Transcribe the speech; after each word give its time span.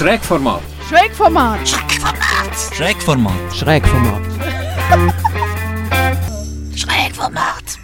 Schrägformat. 0.00 0.62
Schrägformat. 0.88 1.68
Schrägformat. 2.72 3.54
Schrägformat. 3.54 4.22
Schrägformat. 6.74 7.78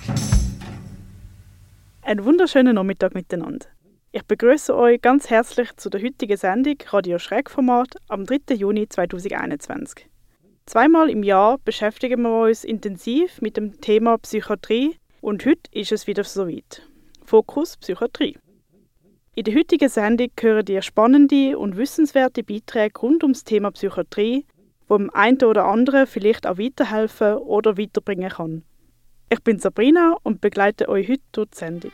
Einen 2.00 2.24
wunderschönen 2.24 2.76
Nachmittag 2.76 3.14
miteinander. 3.14 3.66
Ich 4.12 4.24
begrüße 4.24 4.74
euch 4.74 5.02
ganz 5.02 5.28
herzlich 5.28 5.76
zu 5.76 5.90
der 5.90 6.02
heutigen 6.02 6.38
Sendung 6.38 6.78
Radio 6.88 7.18
Schrägformat 7.18 7.96
am 8.08 8.24
3. 8.24 8.54
Juni 8.54 8.88
2021. 8.88 10.08
Zweimal 10.64 11.10
im 11.10 11.22
Jahr 11.22 11.58
beschäftigen 11.66 12.22
wir 12.22 12.44
uns 12.44 12.64
intensiv 12.64 13.42
mit 13.42 13.58
dem 13.58 13.78
Thema 13.82 14.16
Psychiatrie 14.16 14.96
und 15.20 15.44
heute 15.44 15.70
ist 15.70 15.92
es 15.92 16.06
wieder 16.06 16.24
soweit. 16.24 16.80
Fokus 17.26 17.76
Psychiatrie. 17.76 18.38
In 19.38 19.44
der 19.44 19.54
heutigen 19.54 19.90
Sendung 19.90 20.30
hören 20.40 20.64
ihr 20.66 20.80
spannende 20.80 21.58
und 21.58 21.76
wissenswerte 21.76 22.42
Beiträge 22.42 22.98
rund 23.00 23.22
ums 23.22 23.44
Thema 23.44 23.70
Psychiatrie, 23.70 24.46
wo 24.88 24.96
dem 24.96 25.10
einen 25.10 25.42
oder 25.42 25.66
anderen 25.66 26.06
vielleicht 26.06 26.46
auch 26.46 26.56
weiterhelfen 26.56 27.34
oder 27.34 27.76
weiterbringen 27.76 28.30
kann. 28.30 28.62
Ich 29.28 29.42
bin 29.42 29.58
Sabrina 29.58 30.16
und 30.22 30.40
begleite 30.40 30.88
euch 30.88 31.10
heute 31.10 31.20
durch 31.32 31.50
die 31.50 31.58
Sendung. 31.58 31.92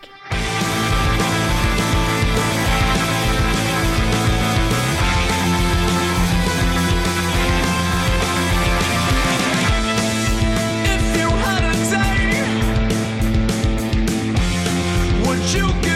You 15.52 15.91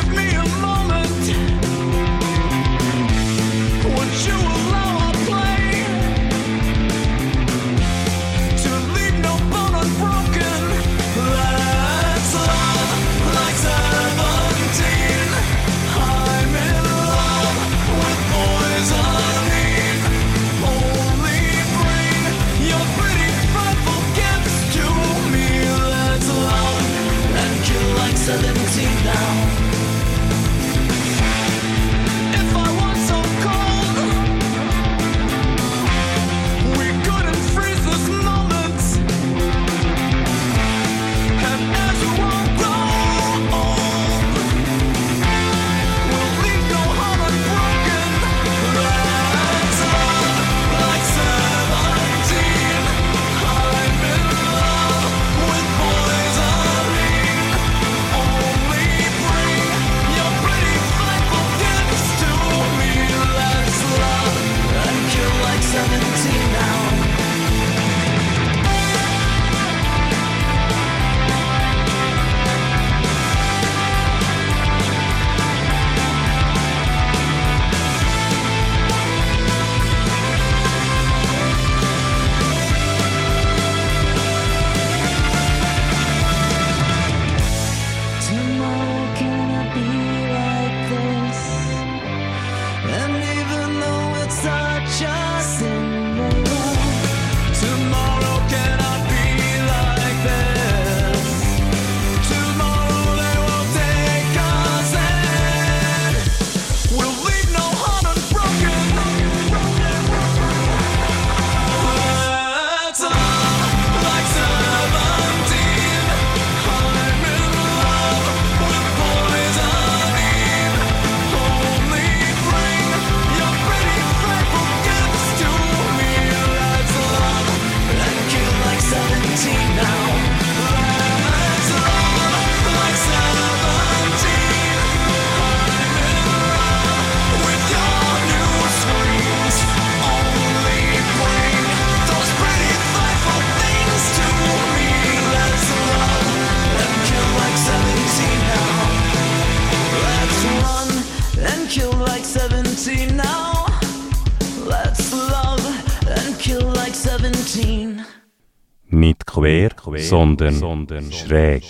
quer, 160.37 160.53
sondern, 160.53 161.13
schräg. 161.13 161.63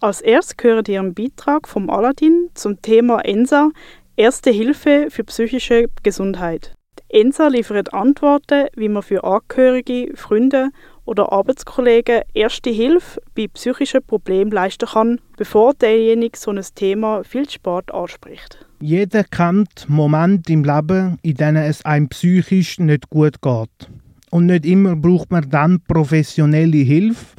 Als 0.00 0.20
erstes 0.20 0.56
hören 0.60 0.84
ihr 0.88 1.00
einen 1.00 1.14
Beitrag 1.14 1.68
vom 1.68 1.90
Aladdin 1.90 2.50
zum 2.54 2.80
Thema 2.80 3.20
ENSA, 3.20 3.70
Erste 4.18 4.50
Hilfe 4.50 5.06
für 5.10 5.22
psychische 5.22 5.86
Gesundheit. 6.02 6.72
Die 6.98 7.20
ENSA 7.20 7.46
liefert 7.46 7.94
Antworten, 7.94 8.66
wie 8.74 8.88
man 8.88 9.04
für 9.04 9.22
Angehörige, 9.22 10.10
Freunde 10.16 10.70
oder 11.04 11.30
Arbeitskollegen 11.30 12.22
erste 12.34 12.70
Hilfe 12.70 13.22
bei 13.36 13.46
psychischen 13.46 14.02
Problemen 14.02 14.50
leisten 14.50 14.88
kann, 14.88 15.20
bevor 15.36 15.72
derjenige 15.74 16.36
so 16.36 16.50
ein 16.50 16.60
Thema 16.74 17.22
viel 17.22 17.48
spät 17.48 17.94
anspricht. 17.94 18.66
Jeder 18.80 19.22
kennt 19.22 19.88
Momente 19.88 20.52
im 20.52 20.64
Leben, 20.64 21.20
in 21.22 21.34
denen 21.34 21.62
es 21.62 21.84
einem 21.84 22.08
psychisch 22.08 22.80
nicht 22.80 23.08
gut 23.10 23.40
geht. 23.40 23.88
Und 24.30 24.46
nicht 24.46 24.66
immer 24.66 24.96
braucht 24.96 25.30
man 25.30 25.48
dann 25.48 25.80
professionelle 25.80 26.78
Hilfe, 26.78 27.36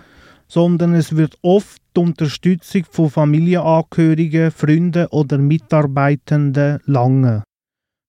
sondern 0.47 0.93
es 0.93 1.15
wird 1.15 1.37
oft 1.41 1.81
die 1.95 2.01
Unterstützung 2.01 2.83
von 2.89 3.09
Familienangehörigen, 3.09 4.51
Freunden 4.51 5.07
oder 5.07 5.37
Mitarbeitenden 5.37 6.79
lange. 6.85 7.43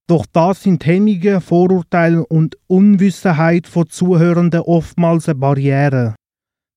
Doch 0.08 0.26
da 0.32 0.54
sind 0.54 0.84
Hemmungen, 0.86 1.40
Vorurteile 1.40 2.26
und 2.26 2.56
Unwissenheit 2.66 3.68
von 3.68 3.88
Zuhörenden 3.88 4.62
oftmals 4.62 5.28
eine 5.28 5.36
Barriere. 5.36 6.16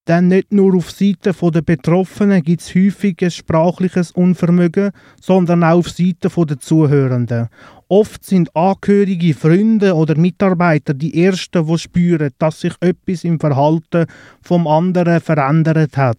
Denn 0.06 0.28
nicht 0.28 0.52
nur 0.52 0.76
auf 0.76 0.92
Seite 0.92 1.32
der 1.34 1.62
Betroffenen 1.62 2.44
gibt 2.44 2.62
es 2.62 2.76
häufig 2.76 3.16
ein 3.22 3.32
sprachliches 3.32 4.12
Unvermögen, 4.12 4.92
sondern 5.22 5.64
auch 5.64 5.78
auf 5.78 5.90
Seite 5.90 6.30
der 6.30 6.60
Zuhörenden. 6.60 7.48
Oft 7.88 8.26
sind 8.26 8.54
Angehörige, 8.54 9.34
Freunde 9.34 9.96
oder 9.96 10.18
Mitarbeiter 10.18 10.94
die 10.94 11.24
Ersten, 11.24 11.66
die 11.66 11.78
spüren, 11.78 12.32
dass 12.38 12.60
sich 12.60 12.74
etwas 12.82 13.24
im 13.24 13.40
Verhalten 13.40 14.08
vom 14.42 14.68
anderen 14.68 15.22
verändert 15.22 15.96
hat. 15.96 16.18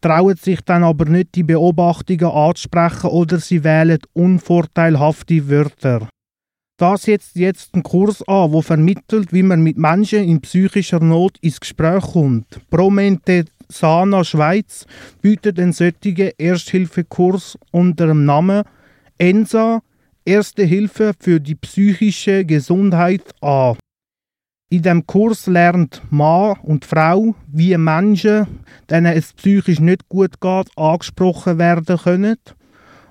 Trauen 0.00 0.36
sich 0.36 0.60
dann 0.62 0.82
aber 0.82 1.04
nicht, 1.04 1.36
die 1.36 1.44
Beobachtungen 1.44 2.30
anzusprechen 2.30 3.10
oder 3.10 3.38
sie 3.38 3.62
wählen 3.62 3.98
unvorteilhafte 4.12 5.48
Wörter. 5.48 6.08
Das 6.78 7.02
setzt 7.02 7.34
jetzt 7.34 7.74
einen 7.74 7.82
Kurs 7.82 8.22
an, 8.28 8.52
wo 8.52 8.62
vermittelt, 8.62 9.32
wie 9.32 9.42
man 9.42 9.62
mit 9.62 9.76
Menschen 9.76 10.22
in 10.22 10.40
psychischer 10.40 11.00
Not 11.00 11.36
ins 11.40 11.58
Gespräch 11.58 12.04
kommt. 12.12 12.60
Promente 12.70 13.46
Sana 13.68 14.22
Schweiz 14.22 14.86
bietet 15.20 15.58
einen 15.58 15.72
solchen 15.72 16.30
Ersthilfekurs 16.38 17.58
unter 17.72 18.06
dem 18.06 18.24
Namen 18.24 18.62
ENSA 19.18 19.82
Erste 20.24 20.62
Hilfe 20.62 21.14
für 21.18 21.40
die 21.40 21.56
psychische 21.56 22.44
Gesundheit 22.44 23.22
an. 23.40 23.76
In 24.70 24.82
dem 24.82 25.06
Kurs 25.06 25.46
lernt 25.46 26.02
Mann 26.10 26.58
und 26.62 26.84
Frau, 26.84 27.34
wie 27.48 27.76
Menschen, 27.76 28.46
denen 28.88 29.16
es 29.16 29.32
psychisch 29.32 29.80
nicht 29.80 30.08
gut 30.08 30.40
geht, 30.40 30.68
angesprochen 30.76 31.58
werden 31.58 31.96
können 31.96 32.36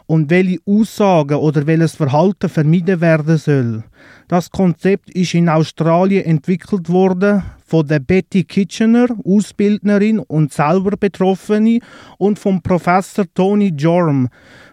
und 0.08 0.30
welche 0.30 0.60
Aussagen 0.66 1.36
oder 1.36 1.68
welches 1.68 1.96
Verhalten 1.96 2.50
vermieden 2.50 3.02
werden 3.02 3.38
soll. 3.38 3.84
Das 4.28 4.50
Konzept 4.50 5.10
ist 5.12 5.34
in 5.34 5.50
Australien 5.50 6.26
entwickelt 6.26 6.90
worden 6.90 7.44
von 7.66 7.86
der 7.86 8.00
Betty 8.00 8.46
Kitchener, 8.46 9.08
Ausbildnerin 9.26 10.20
und 10.20 10.54
selber 10.54 10.96
Betroffene, 10.98 11.80
und 12.18 12.40
vom 12.40 12.62
Professor 12.62 13.26
Tony 13.34 13.74
Jorm, 13.78 14.30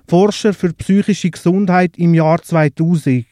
Forscher 0.08 0.54
für 0.54 0.72
psychische 0.72 1.30
Gesundheit 1.30 1.98
im 1.98 2.14
Jahr 2.14 2.40
2000. 2.40 3.26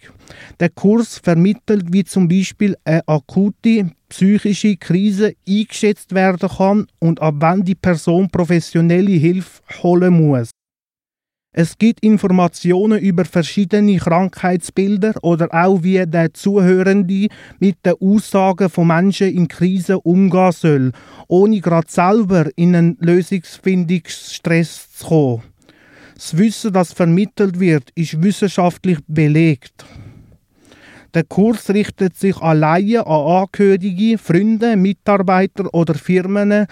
Der 0.59 0.71
Kurs 0.71 1.19
vermittelt, 1.19 1.93
wie 1.93 2.05
zum 2.05 2.27
Beispiel 2.27 2.77
eine 2.85 3.07
akute 3.07 3.91
psychische 4.09 4.77
Krise 4.77 5.35
eingeschätzt 5.49 6.15
werden 6.15 6.49
kann 6.49 6.87
und 6.99 7.21
ab 7.21 7.35
wann 7.39 7.63
die 7.63 7.75
Person 7.75 8.29
professionelle 8.31 9.13
Hilfe 9.13 9.61
holen 9.83 10.15
muss. 10.15 10.51
Es 11.55 11.77
gibt 11.77 12.03
Informationen 12.03 12.99
über 12.99 13.27
verschiedene 13.27 13.99
Krankheitsbilder 13.99 15.13
oder 15.21 15.49
auch 15.53 15.83
wie 15.83 16.03
der 16.07 16.33
Zuhörende 16.33 17.29
mit 17.59 17.77
den 17.85 17.93
Aussagen 18.01 18.71
von 18.71 18.87
Menschen 18.87 19.29
in 19.29 19.49
Krisen 19.49 19.97
umgehen 19.97 20.53
soll, 20.53 20.93
ohne 21.29 21.61
gerade 21.61 21.91
selber 21.91 22.49
in 22.57 22.75
einen 22.75 22.97
Lösungsfindungsstress 23.01 24.97
zu 24.97 25.07
kommen. 25.07 25.43
Das 26.15 26.39
Wissen, 26.39 26.73
das 26.73 26.95
vermittelt 26.95 27.61
wird, 27.61 27.91
ist 27.97 28.23
wissenschaftlich 28.23 29.01
belegt. 29.07 29.85
Der 31.13 31.25
Kurs 31.25 31.69
richtet 31.69 32.17
sich 32.17 32.39
alleine 32.39 33.07
an 33.07 33.43
Angehörige, 33.43 34.17
Freunde, 34.17 34.77
Mitarbeiter 34.77 35.69
oder 35.75 35.93
Firmen, 35.93 36.67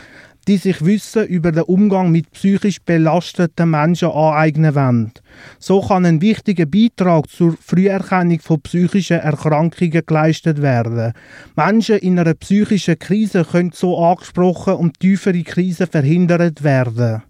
die 0.46 0.56
sich 0.56 0.84
Wissen 0.84 1.26
über 1.26 1.50
den 1.52 1.62
Umgang 1.64 2.10
mit 2.10 2.30
psychisch 2.32 2.78
belasteten 2.84 3.70
Menschen 3.70 4.10
aneignen 4.10 4.74
wollen. 4.74 5.12
So 5.58 5.80
kann 5.80 6.04
ein 6.06 6.20
wichtiger 6.20 6.66
Beitrag 6.66 7.28
zur 7.28 7.56
Früherkennung 7.60 8.40
von 8.40 8.60
psychischen 8.60 9.20
Erkrankungen 9.20 10.02
geleistet 10.04 10.60
werden. 10.62 11.12
Menschen 11.56 11.98
in 11.98 12.18
einer 12.18 12.34
psychischen 12.34 12.98
Krise 12.98 13.44
können 13.44 13.70
so 13.72 13.96
angesprochen 13.98 14.74
und 14.74 14.98
tiefere 15.00 15.42
Krisen 15.42 15.86
verhindert 15.86 16.62
werden. 16.62 17.22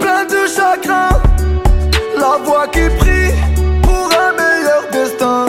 plein 0.00 0.24
de 0.24 0.46
chagrin. 0.46 1.08
La 2.16 2.38
voix 2.44 2.66
qui 2.68 2.88
prie 2.98 3.32
pour 3.82 4.08
un 4.26 4.32
meilleur 4.32 4.84
destin. 4.92 5.46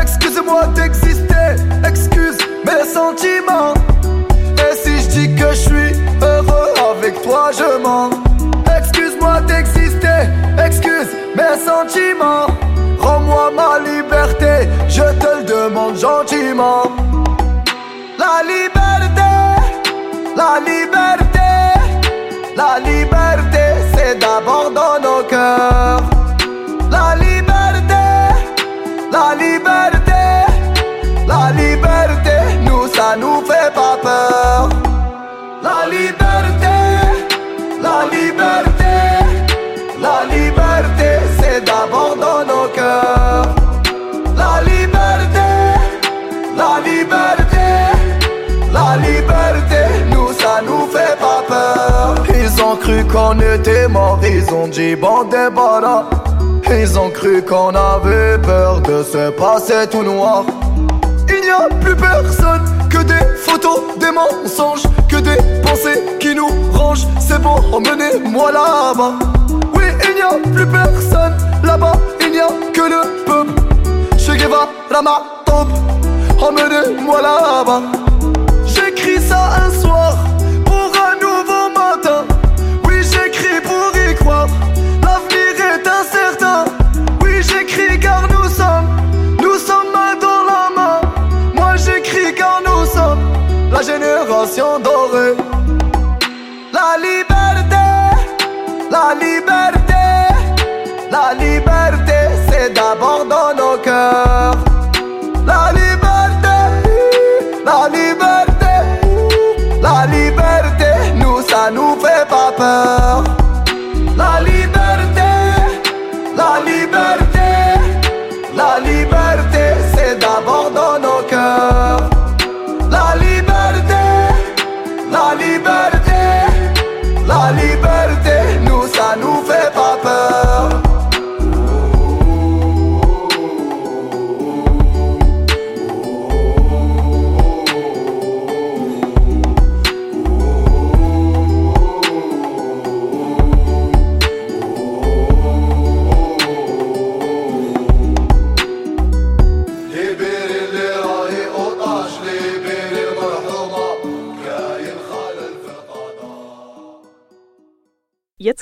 Excuse-moi 0.00 0.66
d'exister, 0.74 1.56
excuse 1.86 2.38
mes 2.64 2.84
sentiments. 2.86 3.74
Et 4.64 4.74
si 4.82 5.02
je 5.02 5.08
dis 5.08 5.34
que 5.34 5.50
je 5.50 5.62
suis 5.68 5.92
heureux 6.22 6.74
avec 6.90 7.22
toi, 7.22 7.50
je 7.52 7.82
mens. 7.82 8.10
Excuse-moi 8.76 9.40
d'exister, 9.42 10.22
excuse 10.64 11.08
mes 11.36 11.56
sentiments. 11.64 12.46
Rends-moi 12.98 13.50
ma 13.54 13.78
liberté, 13.78 14.68
je 14.88 15.02
te 15.20 15.38
le 15.38 15.44
demande 15.44 15.96
gentiment. 15.96 16.82
La 18.18 18.42
liberté, 18.42 19.37
liberté, 22.58 23.37
dit. 54.66 54.96
Ils 56.70 56.98
ont 56.98 57.10
cru 57.10 57.42
qu'on 57.42 57.74
avait 57.74 58.38
peur 58.38 58.80
de 58.80 59.02
se 59.02 59.30
passer 59.30 59.86
tout 59.90 60.02
noir. 60.02 60.44
Il 61.28 61.40
n'y 61.40 61.50
a 61.50 61.68
plus 61.80 61.96
personne 61.96 62.62
que 62.90 62.98
des 62.98 63.24
photos, 63.36 63.80
des 63.98 64.10
mensonges, 64.10 64.82
que 65.08 65.16
des 65.16 65.36
pensées 65.62 66.02
qui 66.20 66.34
nous 66.34 66.48
rangent. 66.72 67.06
C'est 67.20 67.40
bon, 67.40 67.56
emmenez-moi 67.72 68.52
là-bas. 68.52 69.14
Oui, 69.74 69.84
il 70.08 70.14
n'y 70.14 70.22
a 70.22 70.34
plus 70.52 70.66
personne 70.66 71.36
là-bas, 71.64 71.92
il 72.20 72.32
n'y 72.32 72.40
a 72.40 72.48
que 72.72 72.82
le 72.82 73.24
peuple. 73.24 73.60
Che 74.18 74.36
Guevara, 74.36 74.68
ma 75.02 75.22
emmenez-moi 76.40 77.22
là-bas. 77.22 77.82
J'écris 78.66 79.22
ça 79.22 79.64
un 79.64 79.70
soir 79.80 80.16
whoa. 84.28 84.57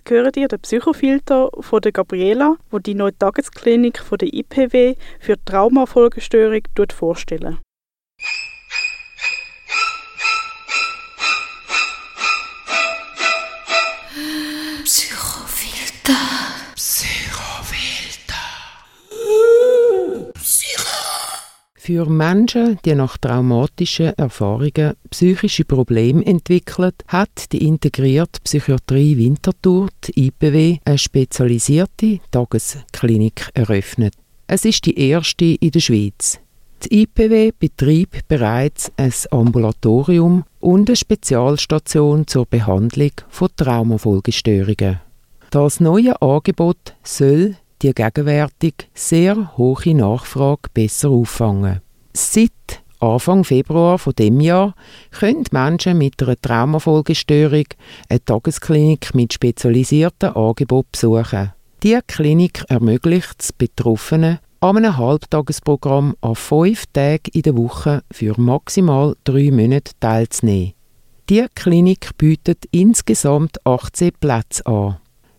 Jetzt 0.07 0.15
hören 0.19 0.33
ihr 0.37 0.47
den 0.47 0.61
Psychofilter 0.61 1.51
von 1.59 1.81
der 1.81 1.91
Gabriela, 1.91 2.59
wo 2.71 2.79
die 2.79 2.95
neue 2.95 3.19
Tagesklinik 3.19 3.99
von 3.99 4.19
der 4.19 4.33
IPW 4.33 4.95
für 5.19 5.35
Traumafolgestörung 5.45 6.63
vorstellen. 6.93 7.59
Für 21.87 22.11
Menschen, 22.11 22.81
die 22.85 22.97
nach 22.97 23.17
traumatischen 23.17 24.13
Erfahrungen 24.19 24.95
psychische 25.09 25.65
Probleme 25.65 26.27
entwickeln, 26.27 26.91
hat 27.07 27.53
die 27.53 27.65
integrierte 27.65 28.41
Psychiatrie 28.43 29.17
Winterthur, 29.17 29.91
die 30.03 30.27
IPW, 30.27 30.79
eine 30.85 30.99
spezialisierte 30.99 32.19
Tagesklinik 32.33 33.51
eröffnet. 33.55 34.15
Es 34.49 34.65
ist 34.65 34.85
die 34.85 34.99
erste 34.99 35.45
in 35.45 35.71
der 35.71 35.79
Schweiz. 35.79 36.41
Die 36.83 37.03
IPW 37.03 37.53
betreibt 37.57 38.27
bereits 38.27 38.91
ein 38.97 39.13
Ambulatorium 39.31 40.43
und 40.59 40.91
eine 40.91 40.97
Spezialstation 40.97 42.27
zur 42.27 42.47
Behandlung 42.47 43.13
von 43.29 43.51
Traumafolgestörungen. 43.57 44.99
Das 45.51 45.79
neue 45.79 46.21
Angebot 46.21 46.97
soll 47.05 47.55
die 47.83 47.93
gegenwärtig 47.93 48.89
sehr 48.95 49.57
hohe 49.57 49.95
Nachfrage 49.95 50.69
besser 50.73 51.11
auffangen. 51.11 51.81
Seit 52.13 52.53
Anfang 52.99 53.45
Februar 53.45 53.99
von 53.99 54.15
dem 54.15 54.41
Jahr 54.41 54.75
können 55.11 55.45
Menschen 55.51 55.99
mit 55.99 56.23
einer 56.23 56.41
Traumafolgestörung 56.41 57.67
eine 58.09 58.25
Tagesklinik 58.25 59.15
mit 59.15 59.35
spezialisierten 59.35 60.31
Angeboten 60.31 60.89
besuchen. 60.93 61.53
Diese 61.83 62.01
Klinik 62.07 62.65
ermöglicht 62.69 63.37
es 63.39 63.53
Betroffenen, 63.53 64.39
an 64.61 64.79
einem 64.79 64.97
Halbtagesprogramm 64.97 66.17
an 66.23 66.35
fünf 66.35 66.87
Tagen 66.93 67.31
in 67.33 67.43
der 67.43 67.57
Woche 67.57 68.03
für 68.11 68.41
maximal 68.41 69.15
drei 69.25 69.51
Monate 69.51 69.93
teilzunehmen. 70.01 70.73
Diese 71.29 71.49
Klinik 71.55 72.17
bietet 72.17 72.65
insgesamt 72.71 73.65
18 73.67 74.13
Plätze 74.19 74.65
an. 74.65 74.97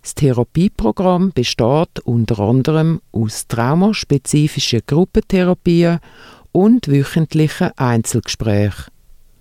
Das 0.08 0.16
Therapieprogramm 0.16 1.34
besteht 1.34 2.00
unter 2.06 2.40
anderem 2.40 3.02
aus 3.12 3.46
traumaspezifischen 3.50 4.80
Gruppentherapien 4.88 6.00
und 6.54 6.88
wöchentlichen 6.88 7.72
Einzelgesprächen. 7.76 8.86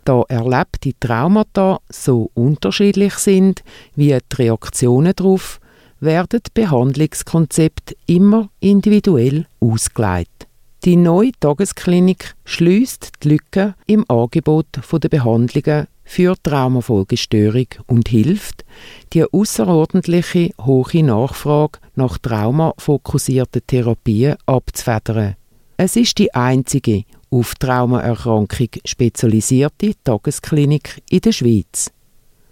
Da 0.04 0.22
erlebte 0.26 0.90
Traumata 0.98 1.78
so 1.88 2.32
unterschiedlich 2.34 3.14
sind 3.14 3.62
wie 3.94 4.08
die 4.08 4.36
Reaktionen 4.36 5.12
darauf, 5.14 5.60
werden 6.00 6.40
Behandlungskonzepte 6.52 7.94
immer 8.06 8.48
individuell 8.58 9.46
ausgelegt. 9.60 10.48
Die 10.84 10.96
neue 10.96 11.30
Tagesklinik 11.38 12.34
schließt 12.44 13.12
die 13.22 13.28
Lücken 13.28 13.74
im 13.86 14.04
Angebot 14.08 14.66
der 14.74 15.08
Behandlungen 15.08 15.86
für 16.06 16.34
Traumafolgestörung 16.42 17.66
und 17.86 18.08
hilft, 18.08 18.64
die 19.12 19.24
außerordentliche 19.24 20.50
hohe 20.64 21.02
Nachfrage 21.02 21.80
nach 21.96 22.16
traumafokussierten 22.16 23.62
Therapien 23.66 24.36
abzufedern. 24.46 25.34
Es 25.76 25.96
ist 25.96 26.18
die 26.18 26.32
einzige 26.32 27.04
auf 27.28 27.54
Traumaerkrankung 27.56 28.70
spezialisierte 28.84 29.92
Tagesklinik 30.04 31.02
in 31.10 31.20
der 31.20 31.32
Schweiz. 31.32 31.90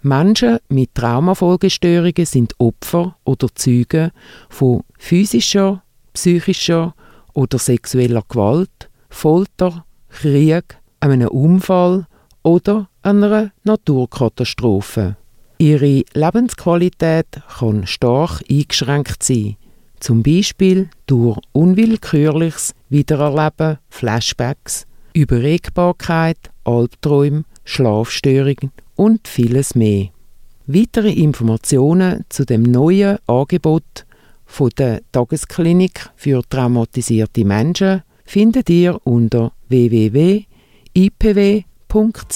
Menschen 0.01 0.59
mit 0.69 0.93
Traumafolgestörungen 0.93 2.25
sind 2.25 2.53
Opfer 2.59 3.17
oder 3.23 3.47
Zeugen 3.55 4.11
von 4.49 4.83
physischer, 4.99 5.81
psychischer 6.13 6.93
oder 7.33 7.57
sexueller 7.57 8.23
Gewalt, 8.27 8.89
Folter, 9.09 9.85
Krieg, 10.09 10.77
einem 10.99 11.29
Unfall 11.29 12.05
oder 12.45 12.87
einer 13.01 13.51
Naturkatastrophe. 13.63 15.17
Ihre 15.57 16.03
Lebensqualität 16.13 17.25
kann 17.57 17.87
stark 17.87 18.43
eingeschränkt 18.49 19.23
sein, 19.23 19.55
zum 19.99 20.21
Beispiel 20.21 20.89
durch 21.07 21.39
unwillkürliches 21.53 22.75
Wiedererleben, 22.89 23.79
Flashbacks, 23.89 24.85
Überregbarkeit, 25.13 26.37
Albträume, 26.65 27.45
Schlafstörungen 27.63 28.71
und 28.95 29.27
vieles 29.27 29.73
mehr. 29.73 30.09
Weitere 30.67 31.11
Informationen 31.11 32.25
zu 32.29 32.45
dem 32.45 32.61
neuen 32.61 33.17
Angebot 33.25 34.05
von 34.45 34.69
der 34.77 35.01
Tagesklinik 35.11 36.09
für 36.15 36.43
traumatisierte 36.47 37.43
Menschen 37.43 38.03
findet 38.23 38.69
ihr 38.69 38.99
unter 39.03 39.51
www.ipw.ch 39.69 40.45
www.srf.ch. 41.95 42.35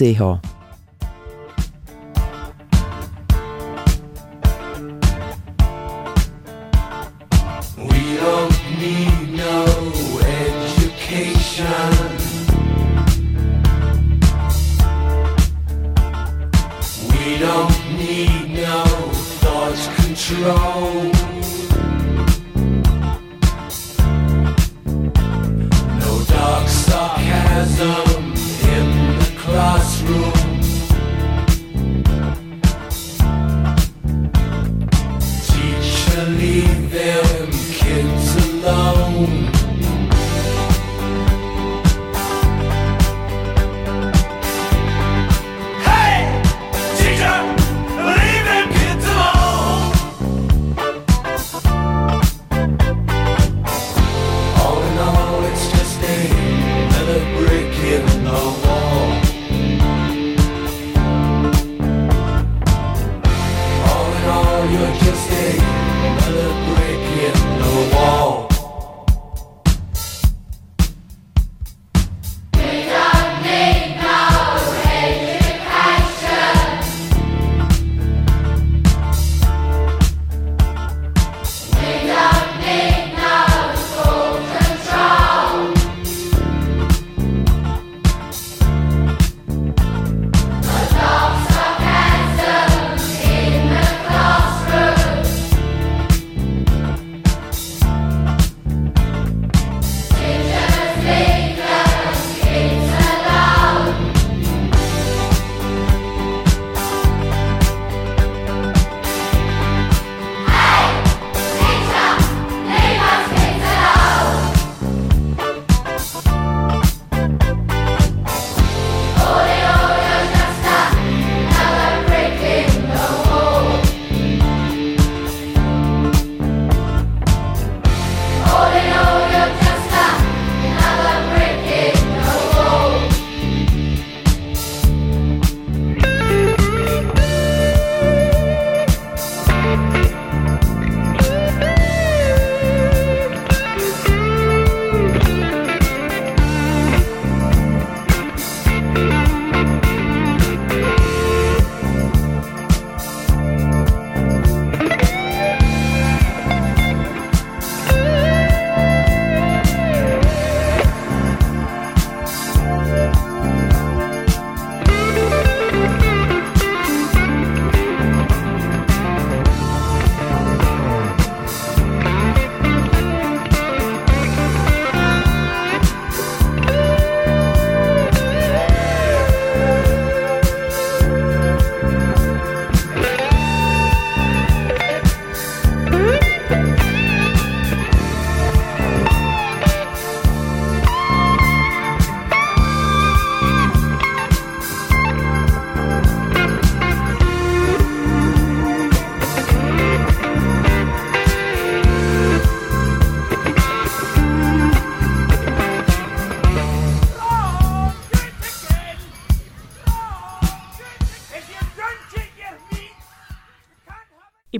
We 17.11 17.37
don't 17.39 17.97
need 17.97 18.53
no 18.53 18.83
thought 19.41 19.79
control. 19.97 21.18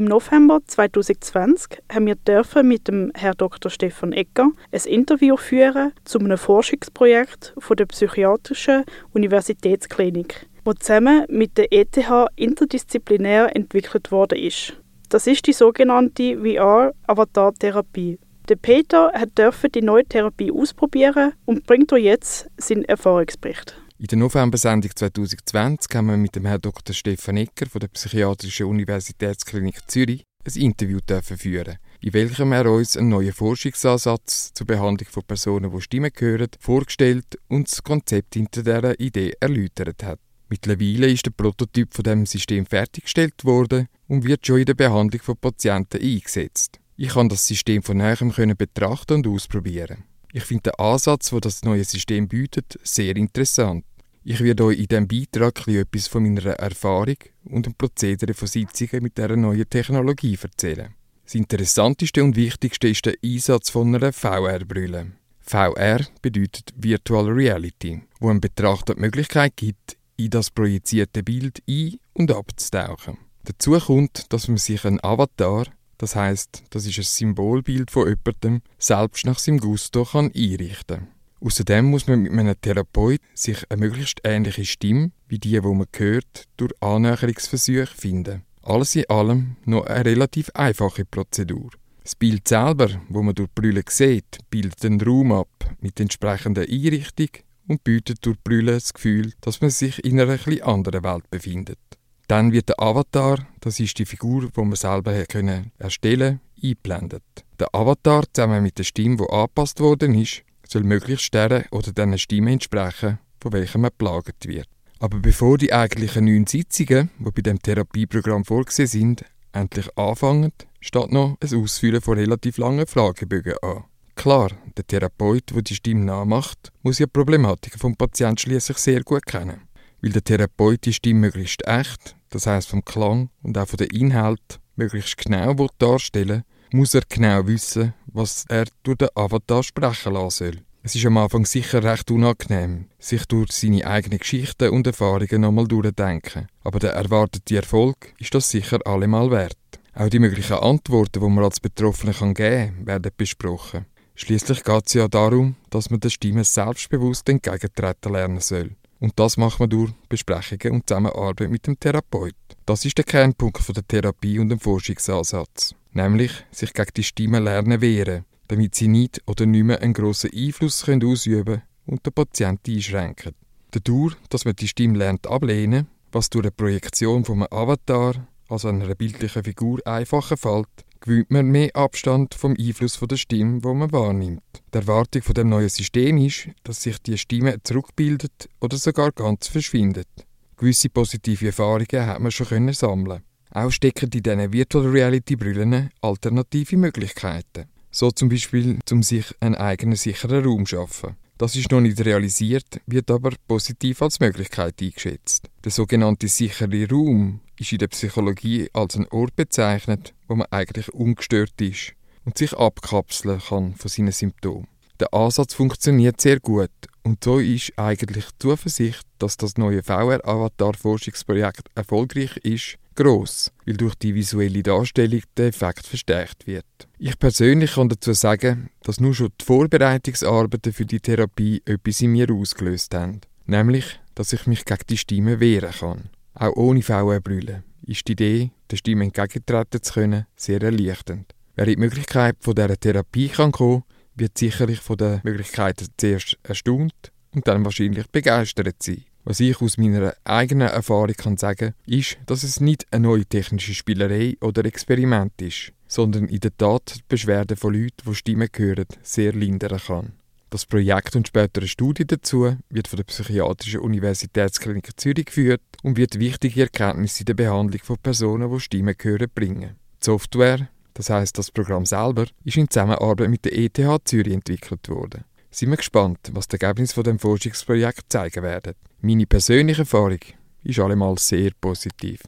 November 0.10 0.60
2020 0.66 1.84
haben 1.94 2.08
wir 2.08 2.16
dürfen 2.16 2.68
mit 2.68 2.88
dem 2.88 3.12
Herrn 3.14 3.38
Dr. 3.38 3.70
Stefan 3.70 4.12
Ecker 4.12 4.50
ein 4.72 4.82
Interview 4.86 5.38
führen 5.38 5.94
zu 6.04 6.18
einem 6.18 6.38
Forschungsprojekt 6.38 7.54
von 7.60 7.78
der 7.78 7.86
Psychiatrischen 7.86 8.86
Universitätsklinik, 9.14 10.48
wo 10.66 10.74
zusammen 10.74 11.26
mit 11.30 11.60
der 11.60 11.72
ETH 11.72 12.00
interdisziplinär 12.36 13.56
entwickelt 13.56 14.10
ist. 14.34 14.74
Das 15.10 15.28
ist 15.28 15.46
die 15.46 15.54
sogenannte 15.54 16.38
VR-Avatar-Therapie. 16.38 18.18
Der 18.50 18.56
Peter 18.56 19.12
hat 19.14 19.38
dürfen 19.38 19.72
die 19.72 19.84
neue 19.84 20.06
Therapie 20.06 20.52
ausprobieren 20.52 21.34
und 21.46 21.68
bringt 21.68 21.94
euch 21.94 22.04
jetzt 22.04 22.50
seinen 22.58 22.84
Erfahrungsbericht. 22.84 23.80
In 24.02 24.08
der 24.08 24.18
November-Sendung 24.18 24.92
2020 24.96 25.94
haben 25.94 26.06
wir 26.06 26.16
mit 26.16 26.34
dem 26.34 26.46
Herrn 26.46 26.62
Dr. 26.62 26.96
Stefan 26.96 27.36
Ecker 27.36 27.66
von 27.70 27.82
der 27.82 27.90
Psychiatrischen 27.90 28.68
Universitätsklinik 28.68 29.92
Zürich 29.92 30.24
ein 30.46 30.62
Interview 30.62 31.00
führen, 31.22 31.80
in 32.00 32.14
welchem 32.14 32.54
er 32.54 32.72
uns 32.72 32.96
einen 32.96 33.10
neuen 33.10 33.34
Forschungsansatz 33.34 34.54
zur 34.54 34.68
Behandlung 34.68 35.10
von 35.12 35.24
Personen, 35.24 35.70
die 35.70 35.82
Stimmen 35.82 36.12
hören, 36.18 36.48
vorgestellt 36.62 37.38
und 37.50 37.70
das 37.70 37.84
Konzept 37.84 38.36
hinter 38.36 38.64
dieser 38.64 38.98
Idee 39.02 39.34
erläutert 39.42 40.02
hat. 40.02 40.20
Mittlerweile 40.48 41.12
ist 41.12 41.26
der 41.26 41.32
Prototyp 41.32 41.94
von 41.94 42.04
dem 42.04 42.26
System 42.26 42.66
fertiggestellt 42.66 43.44
worden 43.44 43.90
und 44.08 44.24
wird 44.24 44.48
schon 44.48 44.60
in 44.60 44.66
der 44.66 44.76
Behandlung 44.76 45.22
von 45.22 45.36
Patienten 45.36 46.02
eingesetzt. 46.02 46.80
Ich 46.96 47.10
kann 47.10 47.28
das 47.28 47.46
System 47.46 47.84
von 47.84 47.98
näherem 47.98 48.32
betrachten 48.58 49.16
und 49.16 49.28
ausprobieren. 49.28 50.06
Ich 50.32 50.44
finde 50.44 50.72
den 50.72 50.86
Ansatz, 50.86 51.34
wo 51.34 51.40
das 51.40 51.64
neue 51.64 51.84
System 51.84 52.28
bietet, 52.28 52.80
sehr 52.84 53.16
interessant. 53.16 53.84
Ich 54.24 54.42
werde 54.42 54.66
euch 54.66 54.80
in 54.80 54.88
diesem 54.88 55.08
Beitrag 55.08 55.66
etwas 55.68 56.08
von 56.08 56.24
meiner 56.24 56.52
Erfahrung 56.52 57.16
und 57.46 57.66
dem 57.66 57.74
Prozedere 57.74 58.34
von 58.34 58.48
Sitzungen 58.48 59.02
mit 59.04 59.18
dieser 59.18 59.36
neuen 59.38 59.70
Technologie 59.70 60.38
erzählen. 60.42 60.94
Das 61.24 61.36
Interessanteste 61.36 62.24
und 62.24 62.36
Wichtigste 62.36 62.90
ist 62.90 63.06
der 63.06 63.16
Einsatz 63.24 63.70
von 63.70 63.96
einer 63.96 64.12
VR-Brille. 64.12 65.12
VR 65.40 66.02
bedeutet 66.22 66.74
Virtual 66.76 67.28
Reality, 67.30 68.02
wo 68.20 68.30
einem 68.30 68.42
Betrachter 68.42 68.96
die 68.96 69.02
Möglichkeit 69.02 69.56
gibt, 69.56 69.98
in 70.18 70.30
das 70.30 70.52
projizierte 70.52 71.24
Bild 71.24 71.64
ein- 71.70 71.98
und 72.14 72.32
abzutauchen. 72.32 73.18
Dazu 73.46 73.80
kommt, 73.80 74.32
dass 74.34 74.48
man 74.48 74.58
sich 74.58 74.86
einen 74.86 75.04
Avatar, 75.04 75.66
das 75.98 76.16
heißt, 76.16 76.64
das 76.70 76.86
ist 76.86 76.98
ein 76.98 77.04
Symbolbild 77.04 77.90
von 77.90 78.08
jemandem, 78.08 78.62
selbst 78.78 79.26
nach 79.26 79.40
seinem 79.40 79.60
Gusto 79.60 80.04
kann 80.04 80.32
einrichten 80.36 80.98
kann. 80.98 81.19
Außerdem 81.42 81.86
muss 81.86 82.08
man 82.08 82.24
mit 82.24 82.32
einem 82.32 82.60
Therapeut 82.60 83.22
sich 83.34 83.70
eine 83.70 83.80
möglichst 83.82 84.20
ähnliche 84.24 84.66
Stimme 84.66 85.12
wie 85.28 85.40
die, 85.40 85.64
wo 85.64 85.74
man 85.74 85.88
hört, 85.96 86.46
durch 86.58 86.74
Annäherungsversuche 86.82 87.88
finden. 87.88 88.44
Alles 88.62 88.96
in 88.96 89.10
allem 89.10 89.56
noch 89.66 89.86
eine 89.86 90.06
relativ 90.06 90.50
einfache 90.54 91.06
Prozedur. 91.06 91.70
Das 92.04 92.16
Bild 92.16 92.48
selber, 92.48 92.90
wo 93.08 93.22
man 93.22 93.36
durch 93.36 93.50
Brille 93.54 93.84
sieht, 93.88 94.40
bildet 94.50 94.84
den 94.84 95.00
Raum 95.00 95.32
ab 95.32 95.48
mit 95.80 96.00
entsprechender 96.00 96.64
Einrichtung 96.64 97.30
und 97.68 97.84
bietet 97.84 98.26
durch 98.26 98.38
Brille 98.44 98.74
das 98.74 98.94
Gefühl, 98.94 99.34
dass 99.42 99.62
man 99.62 99.70
sich 99.70 100.04
in 100.04 100.20
einer 100.20 100.34
etwas 100.34 100.62
anderen 100.62 101.04
Welt 101.04 101.30
befindet. 101.30 101.80
Dann 102.28 102.52
wird 102.52 102.70
der 102.70 102.80
Avatar, 102.80 103.48
das 103.60 103.80
ist 103.80 103.98
die 103.98 104.06
Figur, 104.06 104.50
die 104.50 104.62
man 104.62 104.76
selber 104.76 105.24
können 105.26 105.72
erstellen 105.78 106.42
eingeblendet. 106.62 107.24
Der 107.60 107.74
Avatar 107.74 108.24
zusammen 108.32 108.64
mit 108.64 108.78
der 108.78 108.84
Stimme, 108.84 109.18
die 109.18 109.30
angepasst 109.30 109.80
worden 109.80 110.16
ist, 110.16 110.44
soll 110.70 110.84
möglichst 110.84 111.34
der 111.34 111.66
oder 111.72 111.92
diesen 111.92 112.18
Stimme 112.18 112.52
entsprechen, 112.52 113.20
von 113.42 113.54
welcher 113.54 113.80
man 113.80 113.92
plagt 113.98 114.48
wird. 114.48 114.68
Aber 115.00 115.20
bevor 115.20 115.58
die 115.58 115.74
eigentlichen 115.74 116.26
neun 116.26 116.46
Sitzungen, 116.46 117.10
die 117.18 117.32
bei 117.32 117.42
dem 117.42 117.60
Therapieprogramm 117.60 118.46
vorgesehen 118.46 118.88
sind, 118.88 119.26
endlich 119.54 119.88
anfangen, 119.98 120.52
steht 120.82 121.12
noch 121.12 121.38
ein 121.42 121.56
Ausfüllen 121.56 122.02
von 122.02 122.18
relativ 122.18 122.58
langen 122.58 122.86
Fragebögen 122.86 123.56
an. 123.62 123.86
Klar, 124.16 124.52
der 124.76 124.86
Therapeut, 124.86 125.52
der 125.56 125.62
die 125.62 125.76
Stimme 125.76 126.04
nachmacht, 126.04 126.72
muss 126.84 127.00
ja 127.00 127.06
die 127.06 127.12
Problematik 127.12 127.80
vom 127.80 127.96
Patienten 127.96 128.40
schließlich 128.40 128.78
sehr 128.78 129.02
gut 129.04 129.26
kennen. 129.26 129.62
Weil 130.02 130.12
der 130.12 130.24
Therapeut 130.24 130.86
die 130.86 130.94
Stimme 130.94 131.22
möglichst 131.22 131.66
echt, 131.66 132.16
das 132.30 132.46
heißt 132.46 132.68
vom 132.68 132.84
Klang 132.84 133.30
und 133.42 133.58
auch 133.58 133.68
von 133.68 133.78
den 133.78 133.90
Inhalt, 133.90 134.60
möglichst 134.76 135.18
genau 135.18 135.68
darstellen 135.78 136.44
muss 136.72 136.94
er 136.94 137.02
genau 137.08 137.48
wissen, 137.48 137.94
was 138.20 138.44
er 138.50 138.66
durch 138.84 138.98
den 138.98 139.08
Avatar 139.16 139.64
sprechen 139.64 140.14
lassen 140.14 140.30
soll. 140.30 140.58
Es 140.84 140.96
ist 140.96 141.06
am 141.06 141.18
Anfang 141.18 141.46
sicher 141.46 141.84
recht 141.84 142.12
unangenehm, 142.12 142.86
sich 143.00 143.26
durch 143.26 143.52
seine 143.52 143.88
eigenen 143.88 144.20
Geschichten 144.20 144.70
und 144.70 144.88
Erfahrungen 144.88 145.42
nochmal 145.42 145.68
durchdenken. 145.68 146.48
Aber 146.64 146.80
der 146.80 146.92
erwartete 146.94 147.56
Erfolg 147.56 148.14
ist 148.18 148.36
das 148.36 148.50
sicher 148.50 148.80
allemal 148.86 149.32
wert. 149.32 149.58
Auch 149.94 150.10
die 150.10 150.20
möglichen 150.20 150.58
Antworten, 150.58 151.22
die 151.22 151.30
man 151.30 151.44
als 151.46 151.60
Betroffener 151.62 152.14
geben 152.14 152.34
kann, 152.34 152.88
werden 152.88 153.12
besprochen. 153.16 153.86
Schließlich 154.16 154.64
geht 154.64 154.88
es 154.88 154.94
ja 154.94 155.08
darum, 155.08 155.56
dass 155.70 155.90
man 155.90 156.02
der 156.02 156.10
Stimme 156.10 156.44
selbstbewusst 156.44 157.28
entgegentreten 157.30 158.12
lernen 158.12 158.42
soll. 158.42 158.72
Und 159.00 159.18
das 159.18 159.38
macht 159.38 159.60
man 159.60 159.70
durch 159.70 159.92
Besprechungen 160.10 160.74
und 160.74 160.88
Zusammenarbeit 160.88 161.50
mit 161.50 161.68
dem 161.68 161.80
Therapeut. 161.80 162.36
Das 162.66 162.84
ist 162.86 162.98
der 162.98 163.06
Kernpunkt 163.06 163.76
der 163.76 163.88
Therapie 163.88 164.40
und 164.40 164.50
dem 164.50 164.60
Forschungsansatz. 164.60 165.74
Nämlich 165.94 166.32
sich 166.52 166.74
gegen 166.74 166.92
die 166.96 167.04
Stimme 167.04 167.40
lernen 167.40 167.82
wehren, 167.82 168.26
damit 168.48 168.76
sie 168.76 168.88
nicht 168.88 169.22
oder 169.26 169.46
nicht 169.46 169.64
mehr 169.64 169.82
einen 169.82 169.94
grossen 169.94 170.32
Einfluss 170.36 170.84
können 170.84 171.04
ausüben 171.06 171.62
und 171.86 172.06
den 172.06 172.14
Patienten 172.14 172.76
einschränken. 172.76 173.34
Dadurch, 173.72 174.16
dass 174.30 174.46
man 174.46 174.56
die 174.56 174.68
Stimme 174.68 174.98
lernt 174.98 175.28
ablehnen, 175.28 175.88
was 176.12 176.30
durch 176.30 176.46
eine 176.46 176.52
Projektion 176.52 177.24
vom 177.24 177.44
Avatar, 177.50 178.28
also 178.50 178.68
einer 178.68 178.96
bildlichen 178.96 179.44
Figur, 179.44 179.80
einfacher 179.86 180.38
fällt, 180.38 180.68
gewöhnt 181.10 181.32
man 181.32 181.48
mehr 181.48 181.76
Abstand 181.76 182.36
vom 182.36 182.56
Einfluss 182.56 183.00
der 183.00 183.18
Stimme, 183.18 183.64
wo 183.64 183.74
man 183.74 183.92
wahrnimmt. 183.92 184.44
Die 184.72 184.78
Erwartung 184.78 185.24
von 185.24 185.34
dem 185.34 185.50
neuen 185.50 185.70
System 185.70 186.20
ist, 186.20 186.50
dass 186.64 186.84
sich 186.84 187.02
die 187.02 187.18
Stimme 187.18 187.58
zurückbildet 187.64 188.48
oder 188.62 188.78
sogar 188.78 189.12
ganz 189.12 189.48
verschwindet. 189.48 190.08
Gewisse 190.56 190.90
positive 190.90 191.48
Erfahrungen 191.48 192.06
hat 192.06 192.20
man 192.20 192.32
schon 192.32 192.72
sammeln. 192.74 193.24
Auch 193.52 193.72
stecken 193.72 194.12
in 194.14 194.22
diesen 194.22 194.54
Virtual 194.54 194.86
Reality 194.86 195.36
Brillen 195.36 195.90
alternative 196.00 196.78
Möglichkeiten. 196.78 197.66
So 197.90 198.12
zum 198.12 198.30
Beispiel, 198.30 198.78
um 198.92 199.02
sich 199.02 199.26
einen 199.40 199.56
eigenen 199.56 199.96
sicheren 199.96 200.46
Raum 200.46 200.68
zu 200.68 200.76
schaffen. 200.76 201.16
Das 201.40 201.56
ist 201.56 201.72
noch 201.72 201.82
nicht 201.82 202.06
realisiert, 202.06 202.82
wird 202.86 203.10
aber 203.10 203.32
positiv 203.48 204.04
als 204.04 204.20
Möglichkeit 204.20 204.76
eingeschätzt. 204.80 205.50
Der 205.64 205.72
sogenannte 205.72 206.28
sichere 206.28 206.88
Raum 206.88 207.40
ist 207.60 207.72
in 207.72 207.80
der 207.80 207.88
Psychologie 207.88 208.70
als 208.74 208.96
ein 208.96 209.08
Ort 209.10 209.36
bezeichnet, 209.36 210.14
wo 210.28 210.36
man 210.36 210.48
eigentlich 210.52 210.94
ungestört 210.94 211.60
ist 211.60 211.94
und 212.26 212.38
sich 212.38 212.54
abkapseln 212.54 213.40
kann 213.40 213.76
von 213.76 213.90
seinen 213.90 214.12
Symptomen. 214.12 214.68
Der 215.00 215.14
Ansatz 215.14 215.54
funktioniert 215.54 216.20
sehr 216.20 216.40
gut 216.40 216.72
und 217.04 217.24
so 217.24 217.40
ist 217.40 217.72
eigentlich 217.78 218.26
die 218.26 218.40
Zuversicht, 218.40 219.04
dass 219.18 219.38
das 219.38 219.58
neue 219.58 219.82
VR-Avatar-Forschungsprojekt 219.82 221.70
erfolgreich 221.74 222.36
ist, 222.38 222.76
gross, 222.96 223.52
weil 223.66 223.78
durch 223.78 223.96
die 223.96 224.14
visuelle 224.14 224.62
Darstellung 224.62 225.22
der 225.38 225.48
Effekt 225.48 225.88
verstärkt 225.88 226.46
wird. 226.48 226.66
Ich 226.98 227.18
persönlich 227.18 227.76
kann 227.76 227.88
dazu 227.88 228.12
sagen, 228.12 228.70
dass 228.84 229.00
nur 229.00 229.16
schon 229.16 229.30
die 229.40 229.46
Vorbereitungsarbeiten 229.46 230.74
für 230.74 230.86
die 230.86 231.00
Therapie 231.00 231.62
etwas 231.66 232.02
in 232.02 232.12
mir 232.12 232.30
ausgelöst 232.30 232.94
haben. 232.94 233.22
Nämlich, 233.46 234.00
dass 234.16 234.34
ich 234.34 234.46
mich 234.48 234.66
gegen 234.66 234.84
die 234.90 234.98
Stimme 234.98 235.40
wehren 235.40 235.72
kann. 235.72 236.10
Auch 236.40 236.56
ohne 236.56 236.82
VR-Brille 236.82 237.64
ist 237.86 238.08
die 238.08 238.14
Idee, 238.14 238.52
der 238.72 238.78
Stimme 238.78 239.04
entgegentreten 239.04 239.84
zu 239.84 239.94
können, 239.94 240.26
sehr 240.38 240.62
erleichternd. 240.62 241.36
Wer 241.56 241.68
in 241.68 241.74
die 241.74 241.80
Möglichkeit 241.82 242.38
von 242.40 242.56
dieser 242.56 242.80
Therapie 242.80 243.28
kann 243.28 243.52
kommen 243.52 243.84
wird 244.16 244.38
sicherlich 244.38 244.80
von 244.80 244.98
den 244.98 245.22
Möglichkeiten 245.24 245.88
zuerst 245.98 246.38
erstaunt 246.44 247.12
und 247.34 247.48
dann 247.48 247.64
wahrscheinlich 247.66 248.08
begeistert 248.10 248.82
sein. 248.82 249.04
Was 249.26 249.40
ich 249.42 249.62
aus 249.62 249.78
meiner 249.78 250.14
eigenen 250.24 250.70
Erfahrung 250.70 251.14
kann 251.14 251.38
sagen, 251.38 251.74
ist, 251.86 252.18
dass 252.26 252.44
es 252.44 252.62
nicht 252.62 252.86
eine 252.92 253.08
neue 253.08 253.26
technische 253.26 253.74
Spielerei 253.74 254.36
oder 254.42 254.66
Experiment 254.66 255.42
ist, 255.42 255.74
sondern 255.88 256.28
in 256.28 256.40
der 256.40 256.56
Tat 256.56 256.96
die 256.96 257.04
Beschwerden 257.08 257.58
von 257.58 257.74
Leuten, 257.74 258.04
die 258.06 258.16
Stimmen 258.16 258.50
hören, 258.56 258.86
sehr 259.04 259.34
lindern 259.34 259.80
kann. 259.80 260.14
Das 260.52 260.66
Projekt 260.66 261.16
und 261.16 261.28
später 261.28 261.62
eine 261.62 261.68
Studie 261.68 262.08
dazu 262.08 262.56
wird 262.70 262.88
von 262.88 262.98
der 262.98 263.04
Psychiatrischen 263.04 263.82
Universitätsklinik 263.82 265.00
Zürich 265.00 265.26
geführt 265.26 265.62
und 265.84 265.96
wird 265.96 266.18
wichtige 266.18 266.62
Erkenntnisse 266.62 267.20
in 267.20 267.26
der 267.26 267.36
Behandlung 267.36 267.82
von 267.84 267.98
Personen, 267.98 268.52
die 268.52 268.60
Stimmen 268.60 268.96
hören, 269.00 269.28
bringen. 269.34 269.76
Die 270.02 270.06
Software, 270.06 270.68
das 270.96 271.12
heißt 271.12 271.38
das 271.38 271.52
Programm 271.52 271.86
selber, 271.86 272.26
ist 272.44 272.58
in 272.58 272.68
Zusammenarbeit 272.68 273.30
mit 273.30 273.46
der 273.46 273.56
ETH 273.56 273.80
Zürich 274.06 274.34
entwickelt 274.34 274.90
worden. 274.90 275.24
Sind 275.52 275.70
wir 275.70 275.78
gespannt, 275.78 276.32
was 276.32 276.48
die 276.48 276.60
Ergebnisse 276.60 276.96
von 276.96 277.04
dem 277.04 277.20
Forschungsprojekt 277.20 278.12
zeigen 278.12 278.44
werden. 278.44 278.74
Meine 279.02 279.28
persönliche 279.28 279.84
Erfahrung 279.84 280.20
ist 280.64 280.80
allemal 280.80 281.18
sehr 281.20 281.52
positiv. 281.62 282.22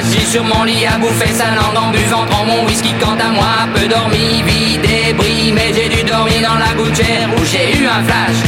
Agit 0.00 0.24
sur 0.24 0.42
mon 0.44 0.64
lit 0.64 0.86
à 0.86 0.96
bouffer 0.96 1.32
sa 1.34 1.48
langue 1.56 1.76
en 1.76 1.90
buvant. 1.90 2.24
Prends 2.30 2.46
mon 2.46 2.64
whisky 2.64 2.94
quant 2.98 3.18
à 3.20 3.30
moi 3.32 3.68
Peu 3.74 3.86
dormi, 3.86 4.42
vie 4.46 4.78
débris 4.78 5.52
Mais 5.52 5.72
j'ai 5.74 5.90
dû 5.90 6.02
dormir 6.04 6.40
dans 6.48 6.58
la 6.58 6.72
gouttière 6.74 7.28
Où 7.36 7.44
j'ai 7.44 7.78
eu 7.78 7.86
un 7.86 8.02
flash. 8.08 8.38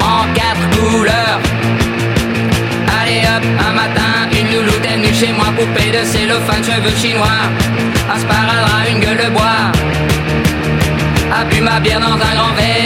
En 0.00 0.24
quatre 0.32 0.66
couleurs. 0.76 1.40
Allez 3.02 3.20
hop, 3.20 3.44
un 3.68 3.72
matin 3.74 4.12
Une 4.32 4.56
louloute 4.56 4.84
est 4.86 4.96
venue 4.96 5.14
chez 5.14 5.32
moi 5.32 5.48
Poupée 5.54 5.90
de 5.90 6.02
cellophane, 6.02 6.64
cheveux 6.64 6.96
chinois. 6.96 7.42
Asparadrap, 8.14 8.88
une 8.90 9.00
gueule 9.00 9.26
de 9.26 9.30
bois. 9.30 9.72
A 11.38 11.44
bu 11.44 11.60
ma 11.60 11.80
bière 11.80 12.00
dans 12.00 12.14
un 12.14 12.34
grand 12.34 12.54
verre. 12.54 12.81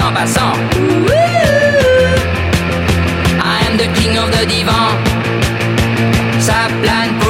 en 0.00 0.12
passant. 0.12 0.52
I 3.40 3.66
am 3.66 3.76
the 3.76 3.88
king 3.98 4.16
of 4.18 4.30
the 4.30 4.46
divan. 4.46 4.90
Ça 6.38 6.68
plane 6.82 7.12
pour 7.20 7.27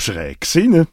schräg 0.00 0.40
gesehen. 0.40 0.86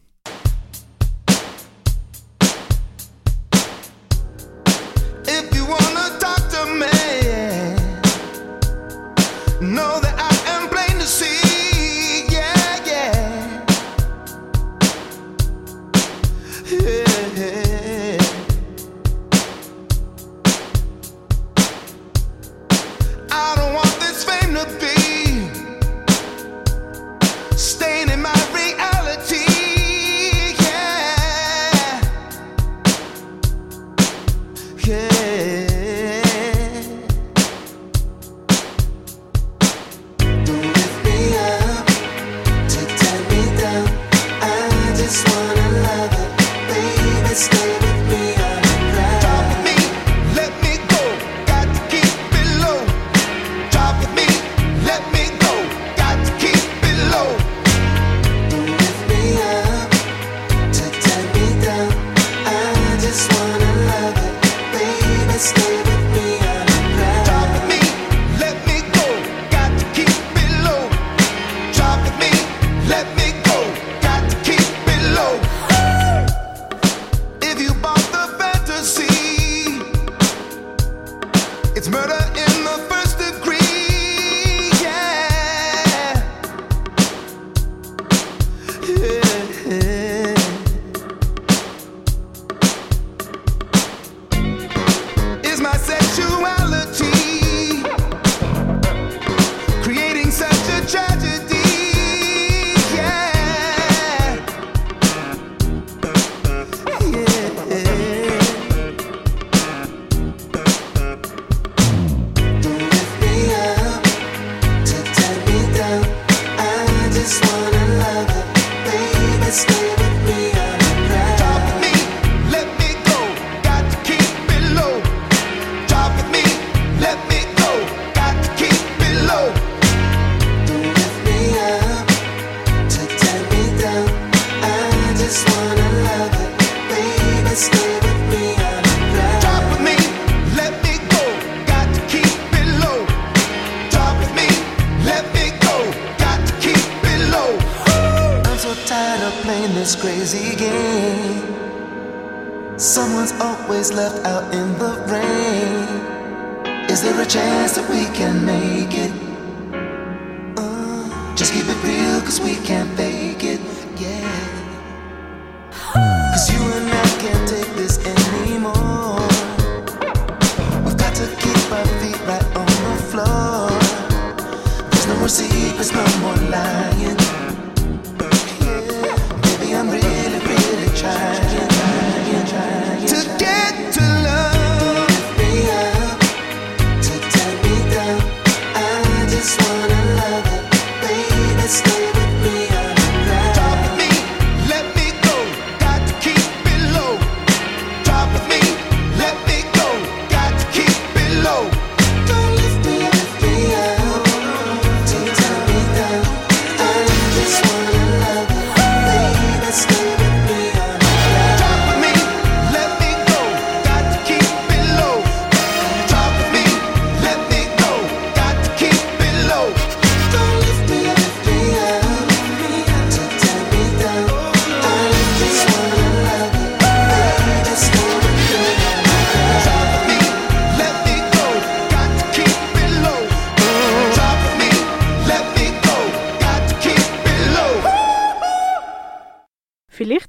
baby, 118.02 119.52
stay. 119.52 119.91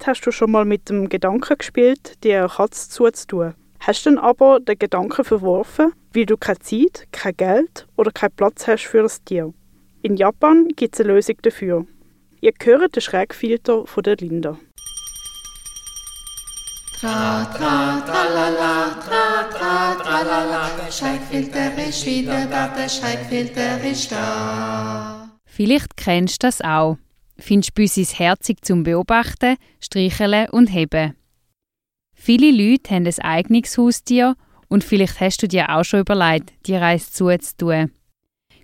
Vielleicht 0.02 0.18
hast 0.18 0.26
du 0.26 0.32
schon 0.32 0.50
mal 0.50 0.64
mit 0.64 0.88
dem 0.88 1.08
Gedanken 1.08 1.58
gespielt, 1.58 2.24
dir 2.24 2.40
eine 2.40 2.48
Katze 2.48 2.90
zuzutun. 2.90 3.54
Hast 3.78 4.04
dann 4.04 4.18
aber 4.18 4.58
den 4.58 4.76
Gedanken 4.76 5.24
verworfen, 5.24 5.92
weil 6.12 6.26
du 6.26 6.36
keine 6.36 6.58
Zeit, 6.58 7.06
kein 7.12 7.36
Geld 7.36 7.86
oder 7.94 8.10
keinen 8.10 8.32
Platz 8.32 8.66
hast 8.66 8.82
für 8.82 9.04
ein 9.04 9.10
Tier. 9.24 9.54
In 10.02 10.16
Japan 10.16 10.66
gibt 10.74 10.96
es 10.96 11.00
eine 11.00 11.12
Lösung 11.12 11.36
dafür. 11.42 11.86
Ihr 12.40 12.52
hört 12.64 12.96
den 12.96 13.00
Schrägfilter 13.00 13.86
von 13.86 14.02
der 14.02 14.16
Linda. 14.16 14.58
Tra, 16.98 17.44
tra, 17.44 18.00
tralala, 18.00 19.00
tra, 19.04 19.44
tra, 19.56 19.94
tralala, 20.02 20.70
der 20.84 20.90
Schreckfilter 20.90 21.88
ist 21.88 22.04
wieder 22.04 22.46
da, 22.46 22.66
der 22.76 22.88
Schreckfilter 22.88 23.84
ist 23.84 24.10
da. 24.10 25.28
Vielleicht 25.46 25.96
kennst 25.96 26.42
du 26.42 26.48
das 26.48 26.60
auch. 26.60 26.96
Findest 27.42 27.74
Büssis 27.74 28.20
herzig 28.20 28.64
zum 28.64 28.84
Beobachten, 28.84 29.56
Streicheln 29.80 30.48
und 30.50 30.68
Heben. 30.68 31.16
Viele 32.14 32.52
Leute 32.52 32.94
haben 32.94 33.04
ein 33.04 33.18
eigenes 33.18 33.76
Haustier 33.76 34.36
und 34.68 34.84
vielleicht 34.84 35.18
hast 35.18 35.42
du 35.42 35.48
dir 35.48 35.68
auch 35.70 35.82
schon 35.82 36.02
überlegt, 36.02 36.52
die 36.66 36.76
Reise 36.76 37.10
zuzutun. 37.10 37.90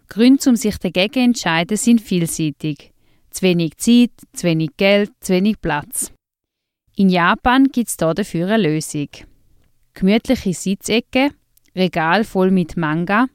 Gründe, 0.09 0.51
um 0.51 0.55
sich 0.55 0.79
dagegen 0.79 1.13
zu 1.13 1.19
entscheiden, 1.19 1.77
sind 1.77 2.01
vielseitig. 2.01 2.93
Zu 3.31 3.43
wenig 3.43 3.79
Zeit, 3.79 4.13
zu 4.33 4.47
wenig 4.47 4.71
Geld, 4.77 5.11
zu 5.19 5.33
wenig 5.33 5.61
Platz. 5.61 6.13
In 6.95 7.09
Japan 7.09 7.65
gibt 7.65 7.89
es 7.89 7.97
dafür 7.97 8.47
eine 8.47 8.63
Lösung. 8.63 9.09
Gemütliche 9.93 10.55
Sitzecken, 10.55 11.35
Regal 11.75 12.23
voll 12.23 12.53
mit 12.53 12.77
Manga, 12.77 13.27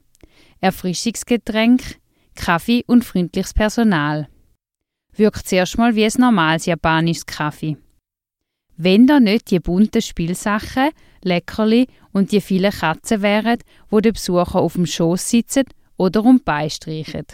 Erfrischungsgetränk, 0.62 2.00
Kaffee 2.34 2.82
und 2.86 3.04
freundliches 3.04 3.52
Personal. 3.52 4.28
Wirkt 5.16 5.46
zuerst 5.46 5.78
mal 5.78 5.94
wie 5.94 6.04
ein 6.04 6.12
normales 6.18 6.66
japanisches 6.66 7.26
Kaffee. 7.26 7.76
Wenn 8.76 9.06
da 9.06 9.20
nicht 9.20 9.50
die 9.50 9.60
bunten 9.60 10.02
Spielsachen, 10.02 10.90
Leckerli 11.22 11.86
und 12.12 12.32
die 12.32 12.40
vielen 12.40 12.72
Katzen 12.72 13.22
wären, 13.22 13.58
wo 13.88 14.00
die 14.00 14.12
Besucher 14.12 14.56
auf 14.56 14.74
dem 14.74 14.86
Schoß 14.86 15.30
sitzen 15.30 15.64
oder 15.96 16.24
um 16.24 16.38
die 16.38 16.42
Beine 16.42 16.70
streichen. 16.70 17.26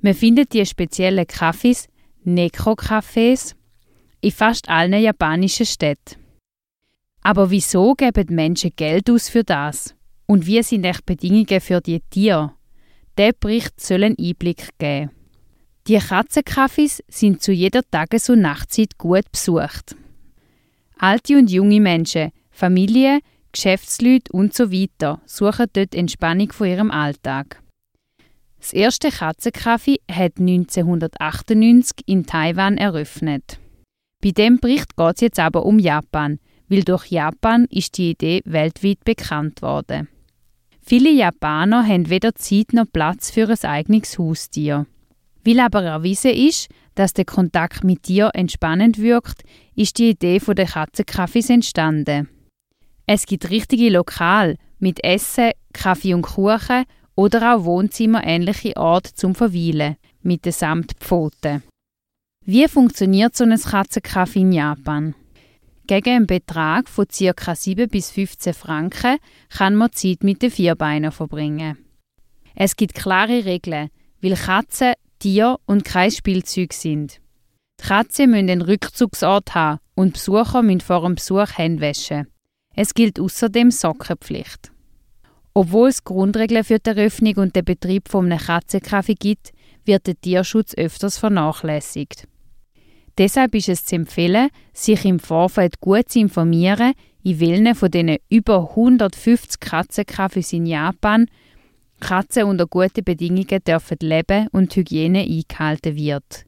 Man 0.00 0.14
findet 0.14 0.52
die 0.52 0.64
speziellen 0.66 1.26
Kaffees, 1.26 1.88
Neko-Cafés, 2.24 3.54
in 4.20 4.32
fast 4.32 4.68
allen 4.68 5.00
japanischen 5.00 5.66
Städten. 5.66 6.16
Aber 7.22 7.50
wieso 7.50 7.94
geben 7.94 8.26
die 8.26 8.34
Menschen 8.34 8.72
Geld 8.76 9.10
aus 9.10 9.28
für 9.28 9.44
das? 9.44 9.94
Und 10.26 10.46
wie 10.46 10.62
sind 10.62 10.84
echt 10.84 11.04
Bedingungen 11.06 11.60
für 11.60 11.80
die 11.80 12.00
Tiere? 12.10 12.52
Der 13.18 13.32
Bericht 13.32 13.80
soll 13.80 14.04
einen 14.04 14.16
Einblick 14.18 14.68
geben. 14.78 15.10
Die 15.90 15.98
Katzenkaffees 15.98 17.02
sind 17.08 17.42
zu 17.42 17.50
jeder 17.50 17.82
Tages- 17.82 18.30
und 18.30 18.42
Nachtzeit 18.42 18.96
gut 18.96 19.24
besucht. 19.32 19.96
Alte 20.96 21.36
und 21.36 21.50
junge 21.50 21.80
Menschen, 21.80 22.30
Familien, 22.52 23.22
Geschäftsleute 23.50 24.30
und 24.30 24.54
so 24.54 24.70
weiter 24.70 25.20
suchen 25.26 25.66
dort 25.72 25.96
Entspannung 25.96 26.52
von 26.52 26.68
ihrem 26.68 26.92
Alltag. 26.92 27.60
Das 28.60 28.72
erste 28.72 29.10
Katzenkaffee 29.10 29.98
hat 30.08 30.38
1998 30.38 32.06
in 32.06 32.24
Taiwan 32.24 32.78
eröffnet. 32.78 33.58
Bei 34.22 34.30
dem 34.30 34.60
Bericht 34.60 34.96
geht 34.96 35.16
es 35.16 35.20
jetzt 35.22 35.40
aber 35.40 35.66
um 35.66 35.80
Japan, 35.80 36.38
weil 36.68 36.84
durch 36.84 37.06
Japan 37.06 37.66
ist 37.68 37.98
die 37.98 38.10
Idee 38.10 38.42
weltweit 38.44 39.02
bekannt 39.02 39.60
worden. 39.60 40.06
Viele 40.80 41.10
Japaner 41.10 41.84
haben 41.84 42.10
weder 42.10 42.36
Zeit 42.36 42.74
noch 42.74 42.86
Platz 42.92 43.32
für 43.32 43.48
ein 43.48 43.64
eigenes 43.68 44.20
Haustier. 44.20 44.86
Weil 45.44 45.60
aber 45.60 45.82
erwiesen 45.82 46.32
ist, 46.32 46.68
dass 46.94 47.12
der 47.14 47.24
Kontakt 47.24 47.84
mit 47.84 48.08
dir 48.08 48.30
entspannend 48.34 48.98
wirkt, 48.98 49.42
ist 49.74 49.98
die 49.98 50.10
Idee 50.10 50.38
der 50.38 50.66
Katzenkaffees 50.66 51.50
entstanden. 51.50 52.28
Es 53.06 53.26
gibt 53.26 53.50
richtige 53.50 53.90
Lokal 53.90 54.56
mit 54.78 55.02
Essen, 55.02 55.52
Kaffee 55.72 56.14
und 56.14 56.22
Kuchen 56.22 56.84
oder 57.14 57.54
auch 57.54 57.64
Wohnzimmer-ähnliche 57.64 58.76
Orte 58.76 59.14
zum 59.14 59.34
Verweilen 59.34 59.96
mit 60.22 60.44
den 60.44 60.52
Samtpfoten. 60.52 61.62
Wie 62.44 62.68
funktioniert 62.68 63.36
so 63.36 63.44
ein 63.44 63.58
Katzenkaffee 63.58 64.40
in 64.40 64.52
Japan? 64.52 65.14
Gegen 65.86 66.10
einen 66.10 66.26
Betrag 66.26 66.88
von 66.88 67.06
ca. 67.08 67.54
7 67.54 67.88
bis 67.88 68.10
15 68.10 68.54
Franken 68.54 69.18
kann 69.48 69.74
man 69.74 69.92
Zeit 69.92 70.22
mit 70.22 70.40
den 70.40 70.50
Vierbeinen 70.50 71.10
verbringen. 71.10 71.78
Es 72.54 72.76
gibt 72.76 72.94
klare 72.94 73.44
Regeln, 73.44 73.90
weil 74.22 74.36
Katzen 74.36 74.92
Tier 75.20 75.58
und 75.66 75.84
kein 75.84 76.10
Spielzeug 76.10 76.72
sind. 76.72 77.20
Die 77.80 77.86
Katzen 77.86 78.30
müssen 78.30 78.50
einen 78.50 78.62
Rückzugsort 78.62 79.54
haben 79.54 79.78
und 79.94 80.14
Besucher 80.14 80.62
müssen 80.62 80.80
vor 80.80 81.02
dem 81.02 81.14
Besuch 81.14 81.56
Hände 81.56 81.82
waschen. 81.82 82.26
Es 82.74 82.94
gilt 82.94 83.20
außerdem 83.20 83.70
Sockenpflicht. 83.70 84.72
Obwohl 85.54 85.88
es 85.90 86.04
Grundregeln 86.04 86.64
für 86.64 86.78
die 86.78 86.90
Eröffnung 86.90 87.36
und 87.36 87.54
den 87.54 87.64
Betrieb 87.64 88.08
von 88.08 88.32
einem 88.32 89.16
gibt, 89.18 89.52
wird 89.84 90.06
der 90.06 90.20
Tierschutz 90.20 90.74
öfters 90.74 91.18
vernachlässigt. 91.18 92.26
Deshalb 93.18 93.54
ist 93.54 93.68
es 93.68 93.84
zu 93.84 93.96
empfehlen, 93.96 94.48
sich 94.72 95.04
im 95.04 95.18
Vorfeld 95.18 95.80
gut 95.80 96.08
zu 96.08 96.20
informieren, 96.20 96.94
in 97.22 97.40
welchen 97.40 97.74
von 97.74 97.90
diesen 97.90 98.16
über 98.30 98.70
150 98.70 99.60
Katzenkaffees 99.60 100.52
in 100.54 100.64
Japan 100.64 101.26
Katzen 102.00 102.44
unter 102.44 102.66
guten 102.66 103.04
Bedingungen 103.04 103.62
dürfen 103.64 103.98
leben 104.00 104.48
und 104.52 104.74
Hygiene 104.74 105.20
eingehalten 105.20 105.96
wird. 105.96 106.46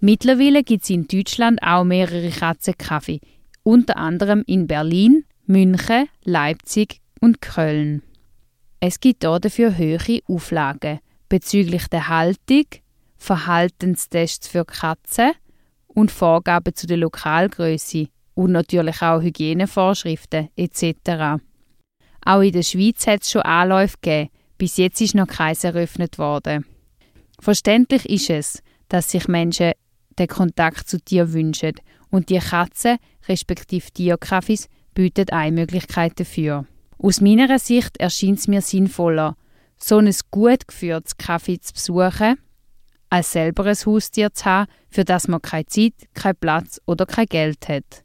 Mittlerweile 0.00 0.62
gibt 0.62 0.84
es 0.84 0.90
in 0.90 1.06
Deutschland 1.06 1.62
auch 1.62 1.84
mehrere 1.84 2.30
Katzenkaffee, 2.30 3.20
unter 3.62 3.96
anderem 3.96 4.42
in 4.46 4.66
Berlin, 4.66 5.24
München, 5.46 6.08
Leipzig 6.24 7.00
und 7.20 7.42
Köln. 7.42 8.02
Es 8.80 8.98
gibt 8.98 9.24
dafür 9.24 9.76
höhere 9.76 10.20
Auflagen 10.26 11.00
bezüglich 11.28 11.86
der 11.88 12.08
Haltung, 12.08 12.64
Verhaltenstests 13.18 14.48
für 14.48 14.64
Katzen 14.64 15.32
und 15.86 16.10
Vorgaben 16.10 16.74
zu 16.74 16.86
der 16.86 16.96
Lokalgröße 16.96 18.08
und 18.34 18.52
natürlich 18.52 19.02
auch 19.02 19.20
Hygienevorschriften 19.20 20.48
etc. 20.56 21.42
Auch 22.24 22.40
in 22.40 22.52
der 22.52 22.62
Schweiz 22.62 23.06
hat 23.06 23.22
es 23.22 23.30
schon 23.30 23.42
Anläufe 23.42 23.96
gegeben, 24.00 24.30
bis 24.58 24.76
jetzt 24.76 25.00
ist 25.00 25.14
noch 25.14 25.26
keins 25.26 25.64
eröffnet 25.64 26.18
worden. 26.18 26.66
Verständlich 27.40 28.08
ist 28.08 28.30
es, 28.30 28.62
dass 28.88 29.10
sich 29.10 29.26
Menschen 29.26 29.72
den 30.18 30.28
Kontakt 30.28 30.88
zu 30.88 30.98
dir 30.98 31.32
wünschen 31.32 31.72
und 32.10 32.28
die 32.28 32.38
Katze, 32.38 32.98
respektive 33.28 33.90
Tierkaffees, 33.90 34.68
bietet 34.94 35.32
eine 35.32 35.52
Möglichkeit 35.52 36.18
dafür. 36.20 36.66
Aus 36.98 37.20
meiner 37.20 37.58
Sicht 37.58 37.96
erscheint 37.98 38.40
es 38.40 38.48
mir 38.48 38.60
sinnvoller, 38.60 39.36
so 39.78 39.96
ein 39.96 40.14
gut 40.30 40.68
geführtes 40.68 41.16
Kaffee 41.16 41.58
zu 41.58 41.72
besuchen, 41.72 42.36
als 43.08 43.32
selber 43.32 43.64
ein 43.64 43.74
Haustier 43.74 44.32
zu 44.34 44.44
haben, 44.44 44.70
für 44.90 45.04
das 45.04 45.26
man 45.26 45.40
keine 45.40 45.66
Zeit, 45.66 45.94
keinen 46.12 46.36
Platz 46.36 46.80
oder 46.84 47.06
kein 47.06 47.26
Geld 47.26 47.68
hat. 47.68 48.04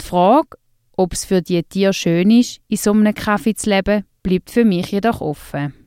Die 0.00 0.04
Frage, 0.04 0.58
ob 0.96 1.12
es 1.12 1.24
für 1.24 1.42
die 1.42 1.62
Tiere 1.62 1.92
schön 1.92 2.30
ist, 2.30 2.60
in 2.68 2.76
so 2.76 2.92
einem 2.92 3.14
Kaffee 3.14 3.54
zu 3.54 3.70
leben, 3.70 4.04
bleibt 4.22 4.50
für 4.50 4.64
mich 4.64 4.90
jedoch 4.90 5.20
offen. 5.20 5.85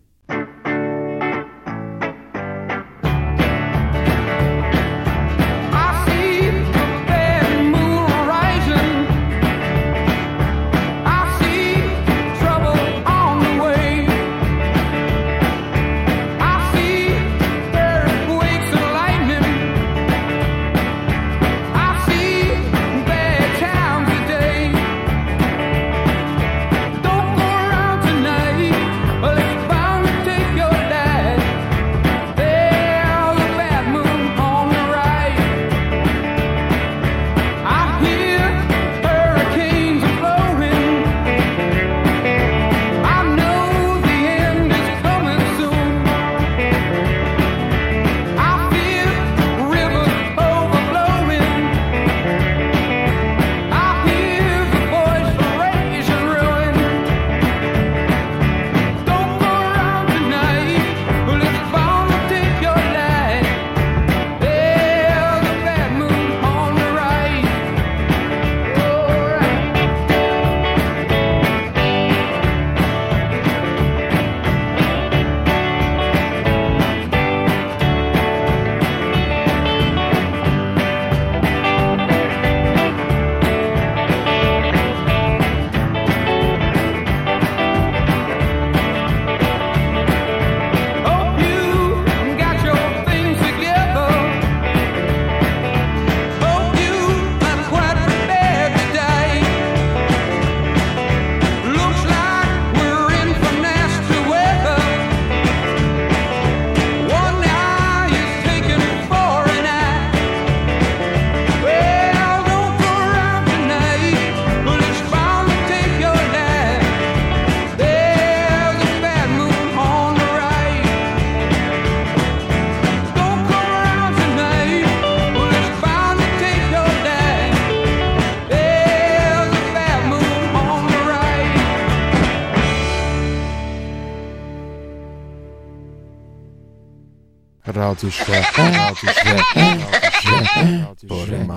Radio 137.99 138.09
Schreck, 138.09 138.57
Radio 138.57 138.95
Schreck, 138.95 139.43
Radio 139.57 139.87
Schreck, 140.21 141.09
Borema. 141.09 141.57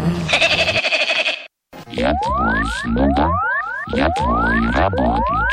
Я 1.91 2.11
твой 2.23 2.65
слуга, 2.81 3.29
я 3.93 4.09
твой 4.09 4.71
работник. 4.71 5.47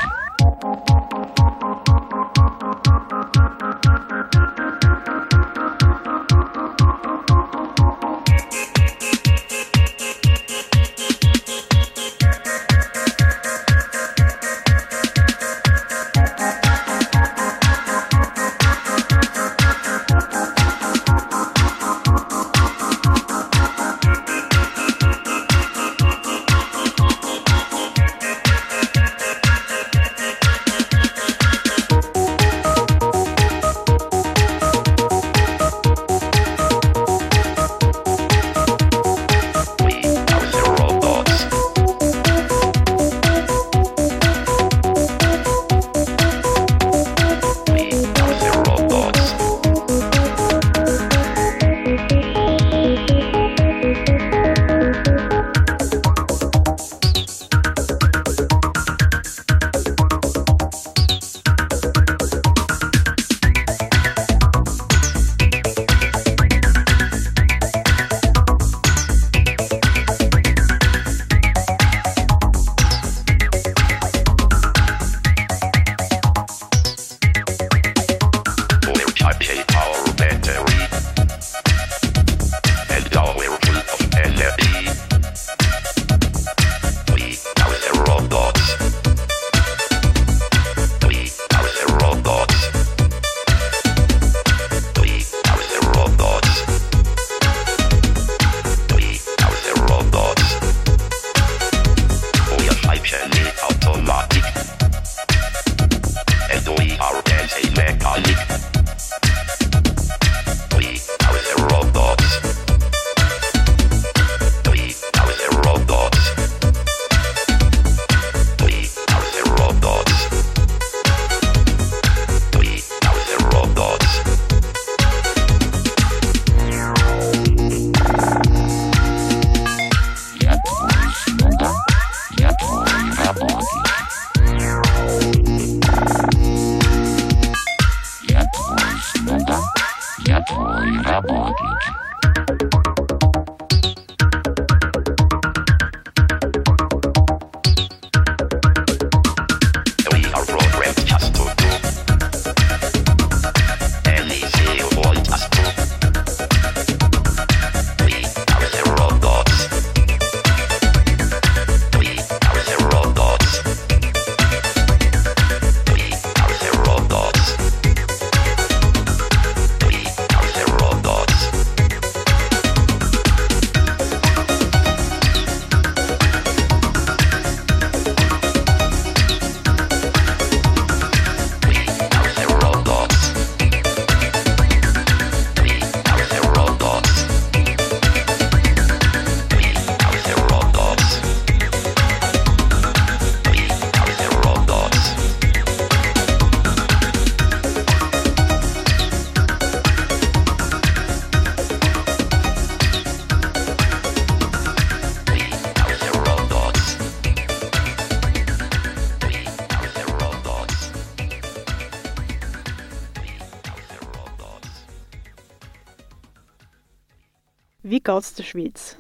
Wie 218.00 218.04
geht 218.04 218.24
es 218.24 218.34
der 218.34 218.44
Schweiz? 218.44 218.98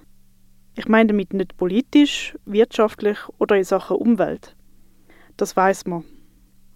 Ich 0.76 0.89
meine 0.89 1.08
damit 1.08 1.34
nicht 1.34 1.56
politisch, 1.56 2.36
wirtschaftlich 2.43 3.18
oder 3.38 3.56
in 3.56 3.64
Sachen 3.64 3.95
Umwelt. 3.95 4.58
Das 5.38 5.56
weiß 5.56 5.86
man. 5.86 6.04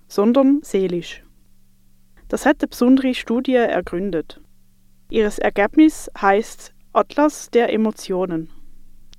Sondern 0.08 0.62
seelisch. 0.64 1.22
Das 2.30 2.46
hat 2.46 2.62
eine 2.62 2.70
besondere 2.70 3.14
Studie 3.14 3.56
ergründet. 3.56 4.40
Ihres 5.10 5.38
Ergebnis 5.38 6.10
heißt 6.18 6.74
Atlas 6.94 7.50
der 7.50 7.74
Emotionen. 7.74 8.50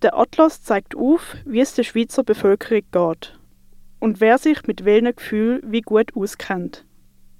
Der 0.01 0.17
Atlas 0.17 0.63
zeigt 0.63 0.97
auf, 0.97 1.37
wie 1.45 1.61
es 1.61 1.75
der 1.75 1.83
Schweizer 1.83 2.25
Bevölkerung 2.25 2.85
geht 2.91 3.39
und 4.01 4.23
wer 4.23 4.39
sich 4.39 4.67
mit 4.67 4.87
welchen 4.87 5.15
Gefühlen 5.15 5.61
wie 5.71 5.83
gut 5.83 6.17
auskennt. 6.17 6.87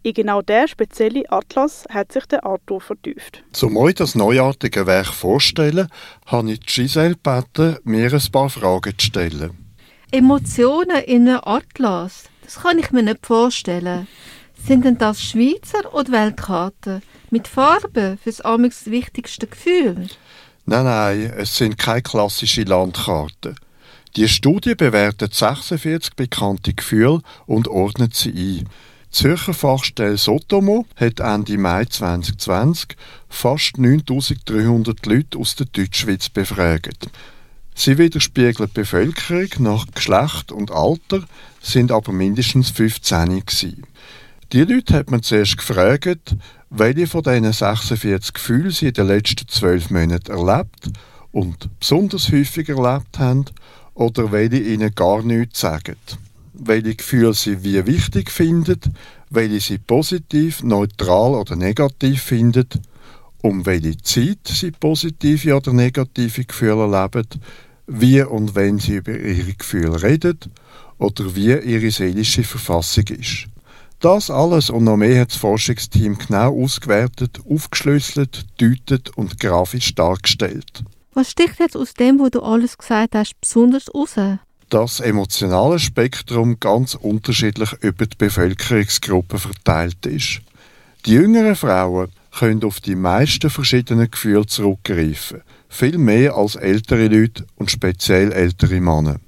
In 0.07 0.13
genau 0.13 0.43
der 0.43 0.69
spezielle 0.69 1.23
Atlas 1.33 1.87
hat 1.89 2.13
sich 2.13 2.27
der 2.27 2.45
Arthur 2.45 2.79
vertieft. 2.79 3.43
Um 3.63 3.79
euch 3.79 3.95
das 3.95 4.15
neuartige 4.15 4.87
Werk 4.87 5.07
vorzustellen, 5.07 5.89
habe 6.27 6.53
ich 6.53 6.61
Giselle 6.61 7.15
gebeten, 7.15 7.79
mir 7.85 8.13
ein 8.13 8.31
paar 8.31 8.51
Fragen 8.51 8.93
zu 8.99 9.07
stellen. 9.07 9.53
Emotionen 10.11 11.03
in 11.07 11.27
einem 11.27 11.41
Atlas, 11.43 12.25
das 12.43 12.57
kann 12.57 12.79
ich 12.79 12.91
mir 12.91 13.03
nicht 13.03 13.25
vorstellen. 13.25 14.07
Sind 14.67 14.85
denn 14.85 14.99
das 14.99 15.23
Schweizer 15.23 15.95
oder 15.95 16.13
Weltkarten? 16.13 17.01
Mit 17.31 17.49
Farben 17.49 18.19
fürs 18.19 18.43
amigs 18.43 18.91
wichtigste 18.91 19.47
Gefühl? 19.47 20.09
Nein, 20.67 20.85
nein, 20.85 21.33
es 21.39 21.57
sind 21.57 21.79
keine 21.79 22.03
klassischen 22.03 22.67
Landkarten. 22.67 23.57
Die 24.17 24.29
Studie 24.29 24.75
bewertet 24.75 25.33
46 25.33 26.15
bekannte 26.15 26.75
Gefühle 26.75 27.23
und 27.47 27.69
ordnet 27.69 28.15
sie 28.15 28.61
ein. 28.61 28.69
Zürcher 29.15 29.55
Fachstelle 29.55 30.19
Sotomo 30.19 30.87
hat 30.97 31.21
Ende 31.21 31.57
Mai 31.57 31.85
2020 31.85 32.97
fast 33.29 33.79
9300 33.79 35.07
Leute 35.07 35.39
aus 35.39 35.55
der 35.55 35.67
Deutschschweiz 35.67 36.29
befragt. 36.29 37.09
Sie 37.77 37.97
widerspiegeln 37.97 38.69
die 38.69 38.81
Bevölkerung 38.81 39.51
nach 39.61 39.87
Geschlecht 39.95 40.51
und 40.51 40.73
Alter, 40.73 41.23
sind 41.63 41.93
aber 41.93 42.11
mindestens 42.11 42.71
15 42.71 43.47
gewesen. 43.47 43.85
Die 44.53 44.65
Leute 44.65 44.95
hat 44.95 45.13
man 45.13 45.23
zuerst 45.23 45.59
gefragt, 45.59 46.35
welche 46.71 47.07
von 47.07 47.23
diesen 47.23 47.53
46 47.53 48.35
Gefühlen 48.35 48.73
sie 48.73 48.89
in 48.89 48.95
den 48.95 49.07
letzten 49.07 49.47
zwölf 49.47 49.91
Monaten 49.91 50.33
erlebt 50.33 50.91
und 51.31 51.69
besonders 51.79 52.33
häufig 52.33 52.69
erlebt 52.69 53.21
haben 53.21 53.45
oder 53.95 54.33
welche 54.33 54.59
ihnen 54.59 54.93
gar 54.93 55.23
nichts 55.23 55.61
sagen. 55.61 55.95
Welche 56.55 56.95
Gefühle 56.95 57.35
sie 57.35 57.65
wie 57.65 57.85
wichtig 57.87 58.31
finden, 58.31 58.81
welche 59.29 59.61
sie 59.61 59.79
positiv, 59.79 60.63
neutral 60.63 61.35
oder 61.35 61.57
negativ 61.57 62.23
finden, 62.23 62.69
um 63.43 63.67
welche 63.67 63.97
Zeit 63.99 64.39
sie 64.47 64.71
positive 64.71 65.57
oder 65.57 65.73
negative 65.73 66.45
Gefühle 66.45 66.83
erleben, 66.83 67.27
wie 67.87 68.23
und 68.23 68.55
wenn 68.55 68.79
sie 68.79 68.97
über 68.97 69.19
ihre 69.19 69.53
Gefühle 69.53 70.03
reden 70.03 70.39
oder 70.99 71.35
wie 71.35 71.53
ihre 71.53 71.91
seelische 71.91 72.45
Verfassung 72.45 73.05
ist. 73.09 73.47
Das 74.01 74.31
alles 74.31 74.71
und 74.71 74.85
noch 74.85 74.97
mehr 74.97 75.23
hat 75.23 75.31
das 75.31 75.39
Forschungsteam 75.39 76.19
genau 76.19 76.63
ausgewertet, 76.63 77.41
aufgeschlüsselt, 77.49 78.45
deutet 78.61 79.17
und 79.17 79.41
grafisch 79.41 79.95
dargestellt. 79.95 80.85
Was 81.15 81.31
sticht 81.31 81.59
jetzt 81.59 81.77
aus 81.77 81.95
dem, 81.95 82.19
wo 82.19 82.29
du 82.29 82.41
alles 82.41 82.77
gesagt 82.77 83.15
hast, 83.15 83.41
besonders 83.41 83.95
raus? 83.95 84.17
Das 84.69 85.01
emotionale 85.01 85.79
Spektrum 85.79 86.59
ganz 86.59 86.95
unterschiedlich 86.95 87.73
über 87.81 88.07
die 88.07 88.17
Bevölkerungsgruppen 88.17 89.39
verteilt 89.39 90.07
ist. 90.07 90.41
Die 91.07 91.13
jüngeren 91.13 91.55
Frauen 91.55 92.09
können 92.37 92.65
auf 92.65 92.81
die 92.81 92.97
meisten 92.97 93.51
verschiedenen 93.51 94.11
Gefühle 94.11 94.47
zurückgreifen, 94.47 95.43
viel 95.69 95.99
mehr 95.99 96.35
als 96.35 96.57
ältere 96.57 97.09
Leute 97.09 97.47
und 97.57 97.71
speziell 97.71 98.33
ältere 98.33 98.81
Männer. 98.81 99.21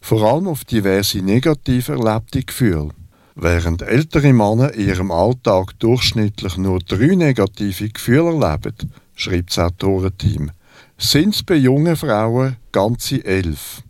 Vor 0.00 0.22
allem 0.22 0.48
auf 0.48 0.64
diverse 0.64 1.18
negativ 1.18 1.88
erlebte 1.88 2.42
Gefühle. 2.42 2.90
Während 3.34 3.82
ältere 3.82 4.32
Männer 4.32 4.72
in 4.74 4.88
ihrem 4.88 5.10
Alltag 5.10 5.78
durchschnittlich 5.80 6.56
nur 6.56 6.78
drei 6.78 7.16
negative 7.16 7.88
Gefühle 7.88 8.32
erleben, 8.32 8.92
schreibt 9.16 9.50
das 9.50 9.58
Autorenteam, 9.58 10.52
sind 10.98 11.34
es 11.34 11.42
bei 11.42 11.56
jungen 11.56 11.96
Frauen 11.96 12.56
ganze 12.70 13.24
elf. 13.24 13.82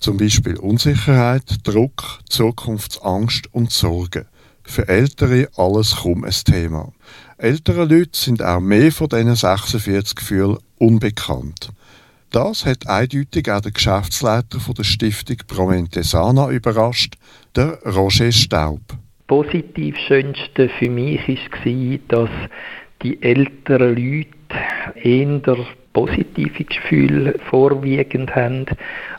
Zum 0.00 0.16
Beispiel 0.16 0.56
Unsicherheit, 0.56 1.44
Druck, 1.62 2.20
Zukunftsangst 2.28 3.52
und 3.52 3.70
Sorge. 3.70 4.26
Für 4.64 4.88
Ältere 4.88 5.48
alles 5.56 5.96
kaum 5.96 6.24
ein 6.24 6.30
Thema. 6.30 6.92
Ältere 7.36 7.84
Leute 7.84 8.18
sind 8.18 8.42
auch 8.42 8.60
mehr 8.60 8.92
von 8.92 9.08
diesen 9.08 9.34
46 9.34 10.16
Gefühlen 10.16 10.56
unbekannt. 10.78 11.70
Das 12.30 12.64
hat 12.64 12.86
eindeutig 12.88 13.50
auch 13.50 13.60
der 13.60 13.72
Geschäftsleiter 13.72 14.58
von 14.58 14.74
der 14.74 14.84
Stiftung 14.84 15.36
Promentesana 15.46 16.50
überrascht, 16.50 17.16
der 17.54 17.78
Roger 17.84 18.32
Staub. 18.32 18.80
positiv 19.26 19.96
Schönste 20.08 20.68
für 20.78 20.90
mich 20.90 21.20
war, 21.28 21.98
dass 22.08 22.30
die 23.02 23.22
älteren 23.22 23.94
Leute 23.94 24.28
eher 24.94 25.66
positive 25.92 26.64
Gefühle 26.64 27.34
vorwiegend 27.50 28.34
haben. 28.34 28.66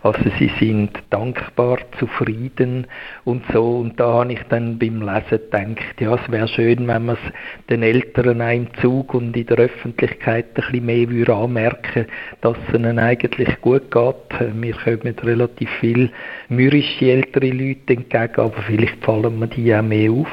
Also 0.03 0.21
sie 0.39 0.51
sind 0.59 0.91
dankbar, 1.09 1.79
zufrieden 1.99 2.87
und 3.25 3.43
so. 3.51 3.79
Und 3.79 3.99
da 3.99 4.13
habe 4.13 4.33
ich 4.33 4.39
dann 4.49 4.79
beim 4.79 5.01
Lesen 5.01 5.29
gedacht, 5.29 5.99
ja, 5.99 6.15
es 6.15 6.31
wäre 6.31 6.47
schön, 6.47 6.87
wenn 6.87 7.05
man 7.05 7.17
es 7.17 7.33
den 7.69 7.83
Eltern 7.83 8.41
auch 8.41 8.53
im 8.53 8.73
Zug 8.81 9.13
und 9.13 9.35
in 9.35 9.45
der 9.45 9.57
Öffentlichkeit 9.57 10.45
ein 10.47 10.53
bisschen 10.53 10.85
mehr 10.85 11.09
würde 11.09 11.35
anmerken 11.35 12.05
dass 12.41 12.57
es 12.67 12.75
ihnen 12.75 12.99
eigentlich 12.99 13.61
gut 13.61 13.91
geht. 13.91 14.15
Wir 14.53 14.73
kommen 14.73 15.15
relativ 15.23 15.69
viel 15.79 16.09
mürrische 16.49 17.11
ältere 17.11 17.49
Leute 17.49 17.93
entgegen, 17.93 18.35
aber 18.35 18.61
vielleicht 18.65 19.03
fallen 19.03 19.37
mir 19.37 19.47
die 19.47 19.75
auch 19.75 19.81
mehr 19.81 20.11
auf. 20.11 20.29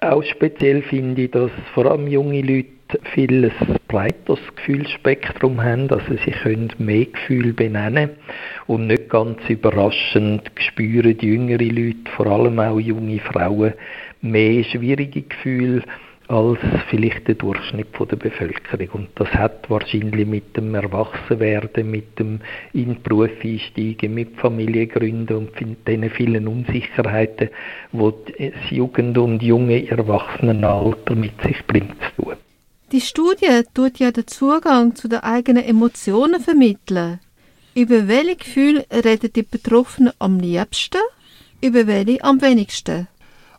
Auch 0.00 0.22
speziell 0.22 0.82
finde 0.82 1.22
ich, 1.22 1.30
dass 1.30 1.50
vor 1.74 1.86
allem 1.86 2.06
junge 2.06 2.40
Leute 2.40 2.79
viel 3.14 3.46
ein 3.46 3.76
breiteres 3.88 4.40
Gefühlsspektrum 4.56 5.62
haben, 5.62 5.90
also 5.90 6.14
sie 6.24 6.30
können 6.30 6.72
mehr 6.78 7.06
Gefühle 7.06 7.52
benennen 7.52 8.10
und 8.66 8.86
nicht 8.86 9.08
ganz 9.08 9.38
überraschend 9.48 10.50
spüren 10.56 11.16
die 11.18 11.26
jüngere 11.26 11.64
Leute, 11.64 12.10
vor 12.16 12.26
allem 12.26 12.58
auch 12.58 12.78
junge 12.78 13.18
Frauen, 13.20 13.74
mehr 14.20 14.64
schwierige 14.64 15.22
Gefühle 15.22 15.82
als 16.30 16.60
vielleicht 16.88 17.26
der 17.26 17.34
Durchschnitt 17.34 17.88
der 17.98 18.16
Bevölkerung. 18.16 18.88
Und 18.92 19.08
das 19.16 19.28
hat 19.34 19.68
wahrscheinlich 19.68 20.26
mit 20.26 20.56
dem 20.56 20.74
Erwachsenwerden, 20.76 21.90
mit 21.90 22.18
dem 22.20 22.40
in 22.72 22.94
den 22.94 23.02
Beruf 23.02 23.30
einsteigen, 23.42 24.14
mit 24.14 24.36
Familiengründen 24.36 25.36
und 25.36 25.50
den 25.88 26.10
vielen 26.10 26.46
Unsicherheiten, 26.46 27.48
die 27.92 28.52
das 28.52 28.70
Jugend- 28.70 29.18
und 29.18 29.42
junge 29.42 29.88
Erwachsenenalter 29.90 31.16
mit 31.16 31.40
sich 31.42 31.66
bringt, 31.66 31.96
zu 32.16 32.22
tun. 32.22 32.36
Die 32.92 33.00
Studie 33.00 33.62
tut 33.72 34.00
ja 34.00 34.10
den 34.10 34.26
Zugang 34.26 34.96
zu 34.96 35.06
den 35.06 35.20
eigenen 35.20 35.62
Emotionen 35.62 36.40
vermitteln. 36.40 37.20
Über 37.72 38.08
welche 38.08 38.34
Gefühle 38.34 38.84
reden 38.90 39.32
die 39.32 39.44
Betroffenen 39.44 40.12
am 40.18 40.40
liebsten? 40.40 40.98
Über 41.60 41.86
welche 41.86 42.24
am 42.24 42.42
wenigsten? 42.42 43.06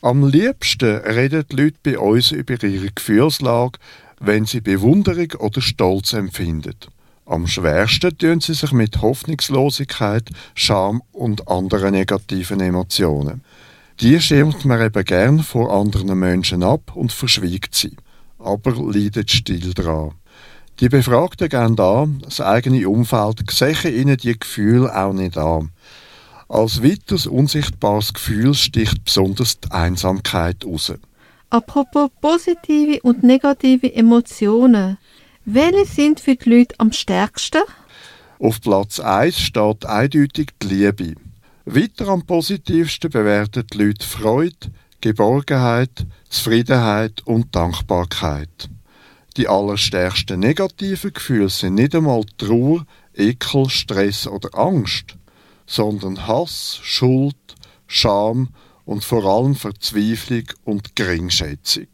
Am 0.01 0.27
liebsten 0.27 0.97
reden 0.97 1.45
die 1.49 1.55
Leute 1.55 1.77
bei 1.81 1.97
uns 1.97 2.33
über 2.33 2.61
ihre 2.61 2.91
Gefühlslage, 2.91 3.79
wenn 4.19 4.45
sie 4.45 4.59
Bewunderung 4.59 5.31
oder 5.39 5.61
Stolz 5.61 6.11
empfinden. 6.11 6.75
Am 7.25 7.47
schwersten 7.47 8.17
tun 8.17 8.41
sie 8.41 8.53
sich 8.53 8.73
mit 8.73 9.01
Hoffnungslosigkeit, 9.01 10.27
Scham 10.55 11.03
und 11.13 11.47
anderen 11.47 11.91
negativen 11.91 12.59
Emotionen. 12.59 13.45
Die 14.01 14.19
schirmt 14.19 14.65
man 14.65 14.81
eben 14.81 15.05
gern 15.05 15.39
vor 15.39 15.71
anderen 15.71 16.19
Menschen 16.19 16.63
ab 16.63 16.91
und 16.95 17.13
verschwiegt 17.13 17.75
sie, 17.75 17.95
aber 18.43 18.73
leidet 18.91 19.31
still 19.31 19.73
dran. 19.73 20.13
Die 20.79 20.89
Befragten 20.89 21.49
gehen 21.49 21.79
an, 21.79 22.21
das 22.23 22.41
eigene 22.41 22.89
Umfeld 22.89 23.49
sehe 23.51 23.89
ihnen 23.89 24.17
die 24.17 24.37
Gefühle 24.37 24.95
auch 24.95 25.13
nicht 25.13 25.37
an. 25.37 25.71
Als 26.49 26.83
weiteres 26.83 27.27
unsichtbares 27.27 28.13
Gefühl 28.13 28.53
sticht 28.53 29.05
besonders 29.05 29.59
die 29.59 29.71
Einsamkeit 29.71 30.65
raus. 30.65 30.93
Apropos 31.49 32.09
positive 32.19 32.99
und 33.03 33.23
negative 33.23 33.93
Emotionen. 33.93 34.97
Welche 35.45 35.85
sind 35.85 36.19
für 36.19 36.35
die 36.35 36.49
Leute 36.49 36.75
am 36.77 36.91
stärksten? 36.91 37.61
Auf 38.39 38.59
Platz 38.59 38.99
1 38.99 39.39
steht 39.39 39.85
eindeutig 39.85 40.49
die 40.61 40.67
Liebe. 40.67 41.15
Weiter 41.65 42.07
am 42.07 42.25
positivsten 42.25 43.11
bewerten 43.11 43.65
die 43.71 43.77
Leute 43.77 44.05
Freude, 44.05 44.71
Geborgenheit, 45.01 46.05
Zufriedenheit 46.29 47.21
und 47.25 47.55
Dankbarkeit. 47.55 48.69
Die 49.37 49.47
allerstärksten 49.47 50.39
negativen 50.39 51.13
Gefühle 51.13 51.49
sind 51.49 51.75
nicht 51.75 51.95
einmal 51.95 52.23
Trauer, 52.37 52.85
Ekel, 53.15 53.69
Stress 53.69 54.27
oder 54.27 54.57
Angst, 54.57 55.17
sondern 55.65 56.27
Hass, 56.27 56.79
Schuld, 56.83 57.35
Scham 57.87 58.49
und 58.85 59.03
vor 59.03 59.25
allem 59.25 59.55
Verzweiflung 59.55 60.43
und 60.65 60.95
Geringschätzung. 60.95 61.87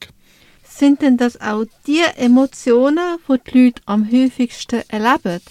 Sind 0.64 1.02
denn 1.02 1.18
das 1.18 1.40
auch 1.42 1.66
die 1.88 2.04
Emotionen, 2.18 3.18
die 3.28 3.52
die 3.52 3.66
Leute 3.66 3.82
am 3.86 4.12
häufigsten 4.12 4.84
erleben? 4.90 5.42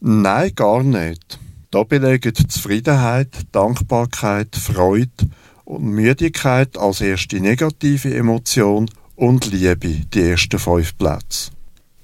Nein, 0.00 0.54
gar 0.54 0.82
nicht. 0.82 1.38
Da 1.70 1.82
belegen 1.84 2.34
Zufriedenheit, 2.34 3.34
Dankbarkeit, 3.52 4.54
Freude 4.56 5.30
und 5.64 5.84
Müdigkeit 5.84 6.76
als 6.76 7.00
erste 7.00 7.40
negative 7.40 8.14
Emotion 8.14 8.90
und 9.16 9.50
Liebe 9.50 10.02
die 10.12 10.20
ersten 10.20 10.58
fünf 10.58 10.98
Plätze. 10.98 11.52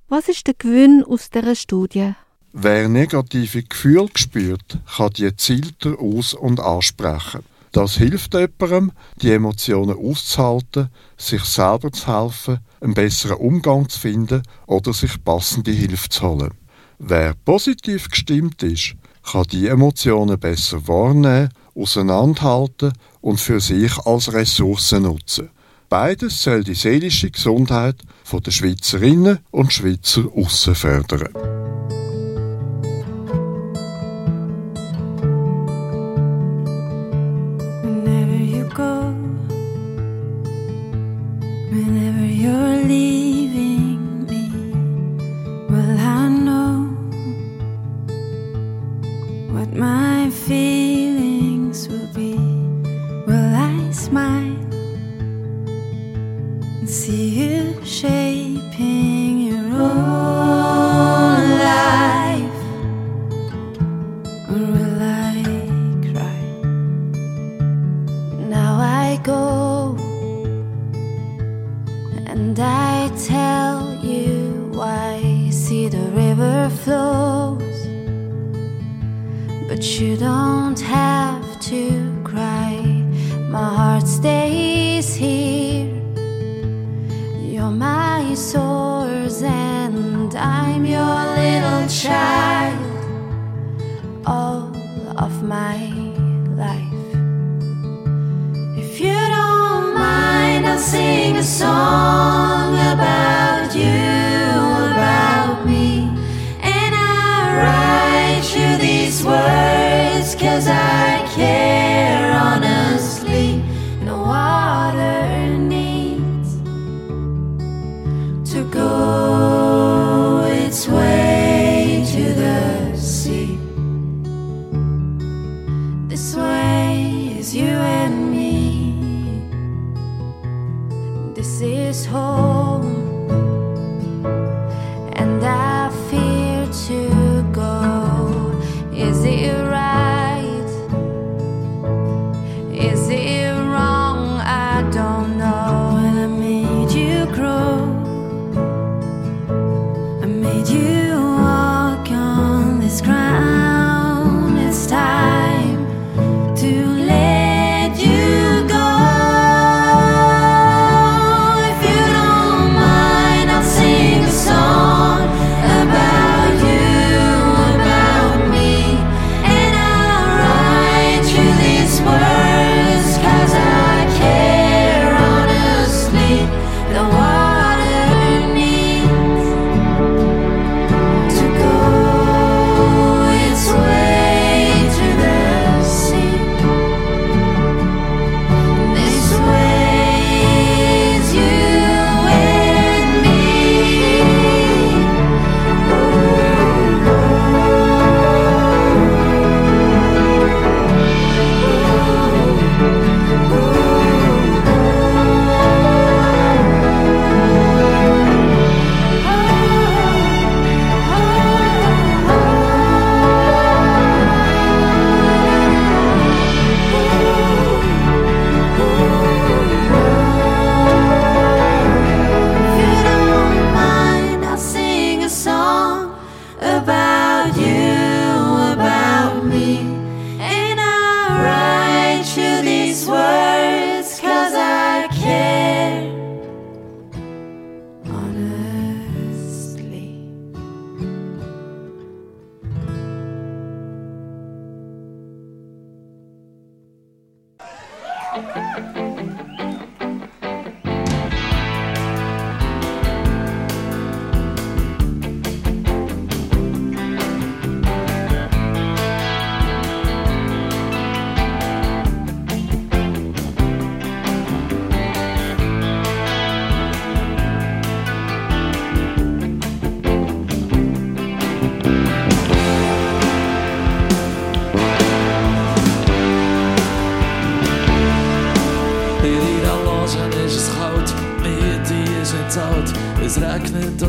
Was 0.09 0.29
ist 0.29 0.47
der 0.47 0.55
Gewinn 0.55 1.05
aus 1.05 1.31
dieser 1.31 1.55
Studie? 1.55 2.15
Wer 2.55 2.89
negative 2.89 3.63
Gefühle 3.63 4.09
spürt, 4.15 4.79
kann 4.97 5.11
die 5.15 5.23
gezielter 5.23 5.99
aus- 5.99 6.35
und 6.35 6.61
ansprechen. 6.61 7.41
Das 7.73 7.97
hilft 7.97 8.35
jemandem, 8.35 8.93
die 9.17 9.33
Emotionen 9.33 9.97
auszuhalten, 9.97 10.91
sich 11.17 11.43
selber 11.45 11.91
zu 11.91 12.07
helfen, 12.07 12.59
einen 12.83 12.93
besseren 12.93 13.39
Umgang 13.39 13.89
zu 13.89 13.99
finden 13.99 14.43
oder 14.67 14.93
sich 14.93 15.25
passende 15.25 15.71
Hilfe 15.71 16.11
zu 16.11 16.29
holen. 16.29 16.51
Wer 16.99 17.35
positiv 17.47 18.11
gestimmt 18.11 18.63
ist, 18.63 18.97
kann 19.23 19.45
die 19.51 19.69
Emotionen 19.69 20.39
besser 20.39 20.87
wahrnehmen, 20.87 21.49
auseinanderhalten 21.75 22.93
und 23.23 23.41
für 23.41 23.61
sich 23.61 23.97
als 24.05 24.31
Ressource 24.31 24.93
nutzen. 24.93 25.49
Beides 25.89 26.43
soll 26.43 26.65
die 26.65 26.75
seelische 26.75 27.31
Gesundheit 27.31 27.97
der 28.31 28.51
Schweizerinnen 28.51 29.39
und 29.51 29.73
Schweizer 29.73 30.25
aussen 30.35 30.75
fördern. 30.75 31.29
Whenever 41.73 42.27
you're 42.27 42.77
leaving 42.85 43.12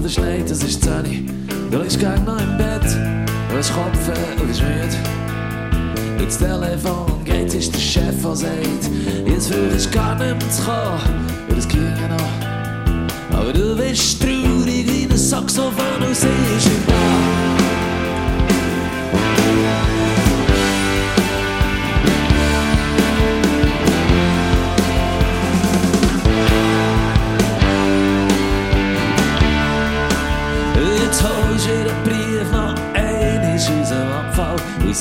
oder 0.04 0.12
schneit, 0.12 0.52
es 0.52 0.62
ist 0.64 0.84
10 0.84 1.48
Du 1.72 1.78
liegst 1.78 1.98
gern 1.98 2.26
noch 2.26 2.40
im 2.40 2.58
Bett, 2.58 2.84
du 2.84 3.58
hast 3.58 3.74
Kopfweh 3.74 4.42
und 4.42 4.48
bist 4.48 4.62
müde. 4.62 6.22
Ins 6.22 6.38
Telefon 6.38 7.24
geht, 7.24 7.54
ist 7.54 7.74
der 7.74 7.80
Chef, 7.80 8.22
der 8.22 8.36
sagt, 8.36 8.90
jetzt 9.26 9.50
will 9.50 9.72
ich 9.76 9.90
gar 9.92 10.16
nicht 10.16 10.38
mehr 10.40 10.50
zu 10.50 10.64
kommen, 10.64 11.28
ja, 11.50 11.56
das 11.56 11.68
ginge 11.68 12.10
noch. 12.10 13.38
Aber 13.38 13.54
du 13.54 13.78
bist 13.78 14.22
traurig 14.22 14.86
wie 14.88 15.08
ein 15.10 15.18
Saxophon 15.18 16.06
und 16.06 16.16
siehst 16.16 16.68
im 16.68 16.86
Bad. 16.86 17.33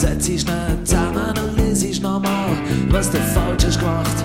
Setzt 0.02 0.26
dich 0.26 0.40
schnell 0.40 0.76
zusammen 0.82 1.32
und 1.38 1.56
liest 1.56 2.02
nochmal, 2.02 2.50
was 2.88 3.08
du 3.08 3.18
falsch 3.18 3.64
hast 3.64 3.78
gemacht. 3.78 4.24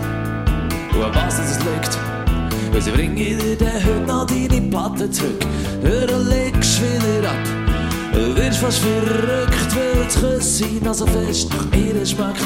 Und 0.91 1.03
an 1.03 1.13
was 1.13 1.37
es 1.37 1.59
liegt. 1.59 1.99
Weil 2.71 2.81
sie 2.81 2.89
bringen 2.89 3.15
dir 3.15 3.55
dann 3.55 3.85
heute 3.85 4.07
noch 4.07 4.25
deine 4.25 4.59
Platte 4.59 5.11
zurück. 5.11 5.39
Du 5.83 6.17
legst 6.29 6.81
wieder 6.81 7.29
ab. 7.29 7.37
Du 8.11 8.35
wirst 8.35 8.57
fast 8.57 8.79
verrückt, 8.79 9.75
weil 9.75 10.03
das 10.03 10.19
Küsschen 10.19 10.83
noch 10.83 10.95
so 10.95 11.05
fest 11.05 11.47
nach 11.51 11.77
ihr 11.77 12.03
schmeckt. 12.03 12.41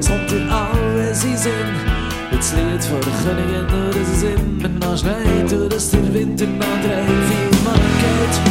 Es 0.00 0.08
kommt 0.08 0.28
dir 0.32 0.42
alles 0.50 1.22
in 1.22 1.36
Sinn. 1.36 1.52
Das 2.32 2.52
Lied 2.54 2.82
von 2.82 3.00
der 3.02 3.12
Königin, 3.22 3.66
nur 3.70 4.02
es 4.02 4.22
immer 4.24 4.68
noch 4.84 4.98
schneit. 4.98 5.52
Und 5.52 5.72
dass 5.72 5.90
der 5.92 6.12
Winter 6.12 6.46
noch 6.46 6.66
drei, 6.82 7.04
vier 7.06 7.62
Mal 7.62 7.78
geht. 8.00 8.43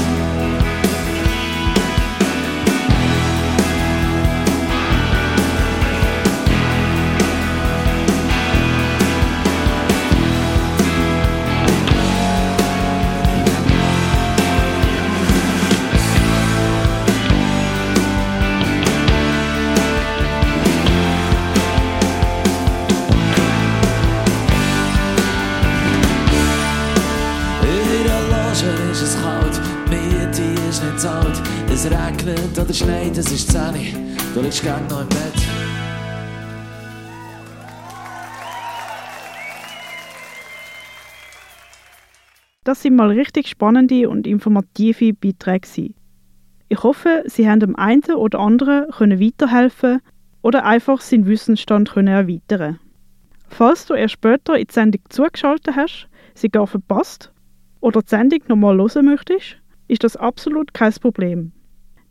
Das 42.64 42.82
sind 42.82 42.95
mal 42.95 43.11
richtig 43.11 43.47
spannende 43.47 44.09
und 44.09 44.26
informative 44.26 45.14
Beiträge. 45.14 45.68
gewesen. 45.68 45.95
Ich 46.74 46.82
hoffe, 46.82 47.22
Sie 47.28 47.47
haben 47.47 47.59
dem 47.59 47.76
einen 47.76 48.16
oder 48.16 48.39
anderen 48.39 48.89
können 48.89 49.20
weiterhelfen 49.20 50.01
oder 50.41 50.66
einfach 50.66 51.01
seinen 51.01 51.28
Wissensstand 51.28 51.91
können 51.91 52.07
erweitern. 52.07 52.80
Falls 53.47 53.86
du 53.86 53.93
erst 53.93 54.14
später 54.14 54.57
in 54.57 54.66
die 54.66 54.74
Sendung 54.74 55.01
zugeschaltet 55.09 55.76
hast, 55.76 56.07
sie 56.34 56.49
gar 56.49 56.66
verpasst 56.66 57.32
oder 57.80 58.01
die 58.01 58.09
Sendung 58.09 58.39
nochmal 58.47 58.78
hören 58.78 59.05
möchtest, 59.05 59.57
ist 59.88 60.03
das 60.03 60.18
absolut 60.18 60.74
kein 60.74 60.93
Problem. 60.93 61.51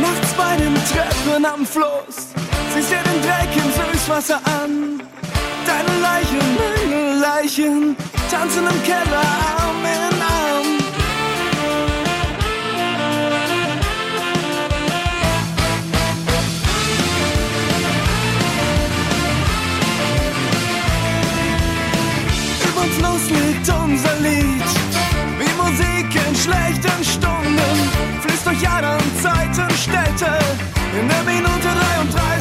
Nachts 0.00 0.32
bei 0.38 0.56
den 0.56 0.74
Treppen 0.74 1.44
am 1.44 1.66
Fluss 1.66 2.32
siehst 2.74 2.90
dir 2.90 2.96
den 2.96 3.20
Dreck 3.20 3.54
im 3.56 3.92
Süßwasser 3.92 4.40
an. 4.46 5.02
Deine 5.66 6.00
Leichen, 6.00 6.38
meine 6.56 7.20
Leichen 7.20 7.96
tanzen 8.30 8.64
im 8.66 8.82
Keller 8.84 9.22
Arm 9.58 9.84
los 23.64 23.74
liegt 23.74 23.82
unser 23.82 24.14
Lied, 24.20 24.64
wie 25.38 25.52
Musik 25.56 26.26
in 26.26 26.34
schlechten 26.34 27.04
Stunden, 27.04 27.58
fließt 28.20 28.46
durch 28.46 28.62
Jahre 28.62 28.96
und 28.96 29.22
Zeitenstädte, 29.22 30.38
in 30.98 31.08
der 31.08 31.22
Minute 31.22 31.68
33 32.08 32.33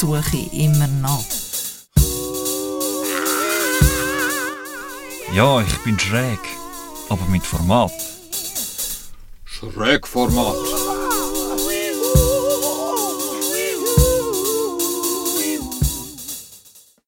suche 0.00 0.38
ich 0.38 0.52
immer 0.54 0.86
noch. 0.86 1.24
Ja, 5.34 5.60
ich 5.60 5.78
bin 5.84 5.98
schräg, 5.98 6.38
aber 7.10 7.24
mit 7.26 7.44
Format. 7.44 7.92
Schrägformat. 9.44 10.79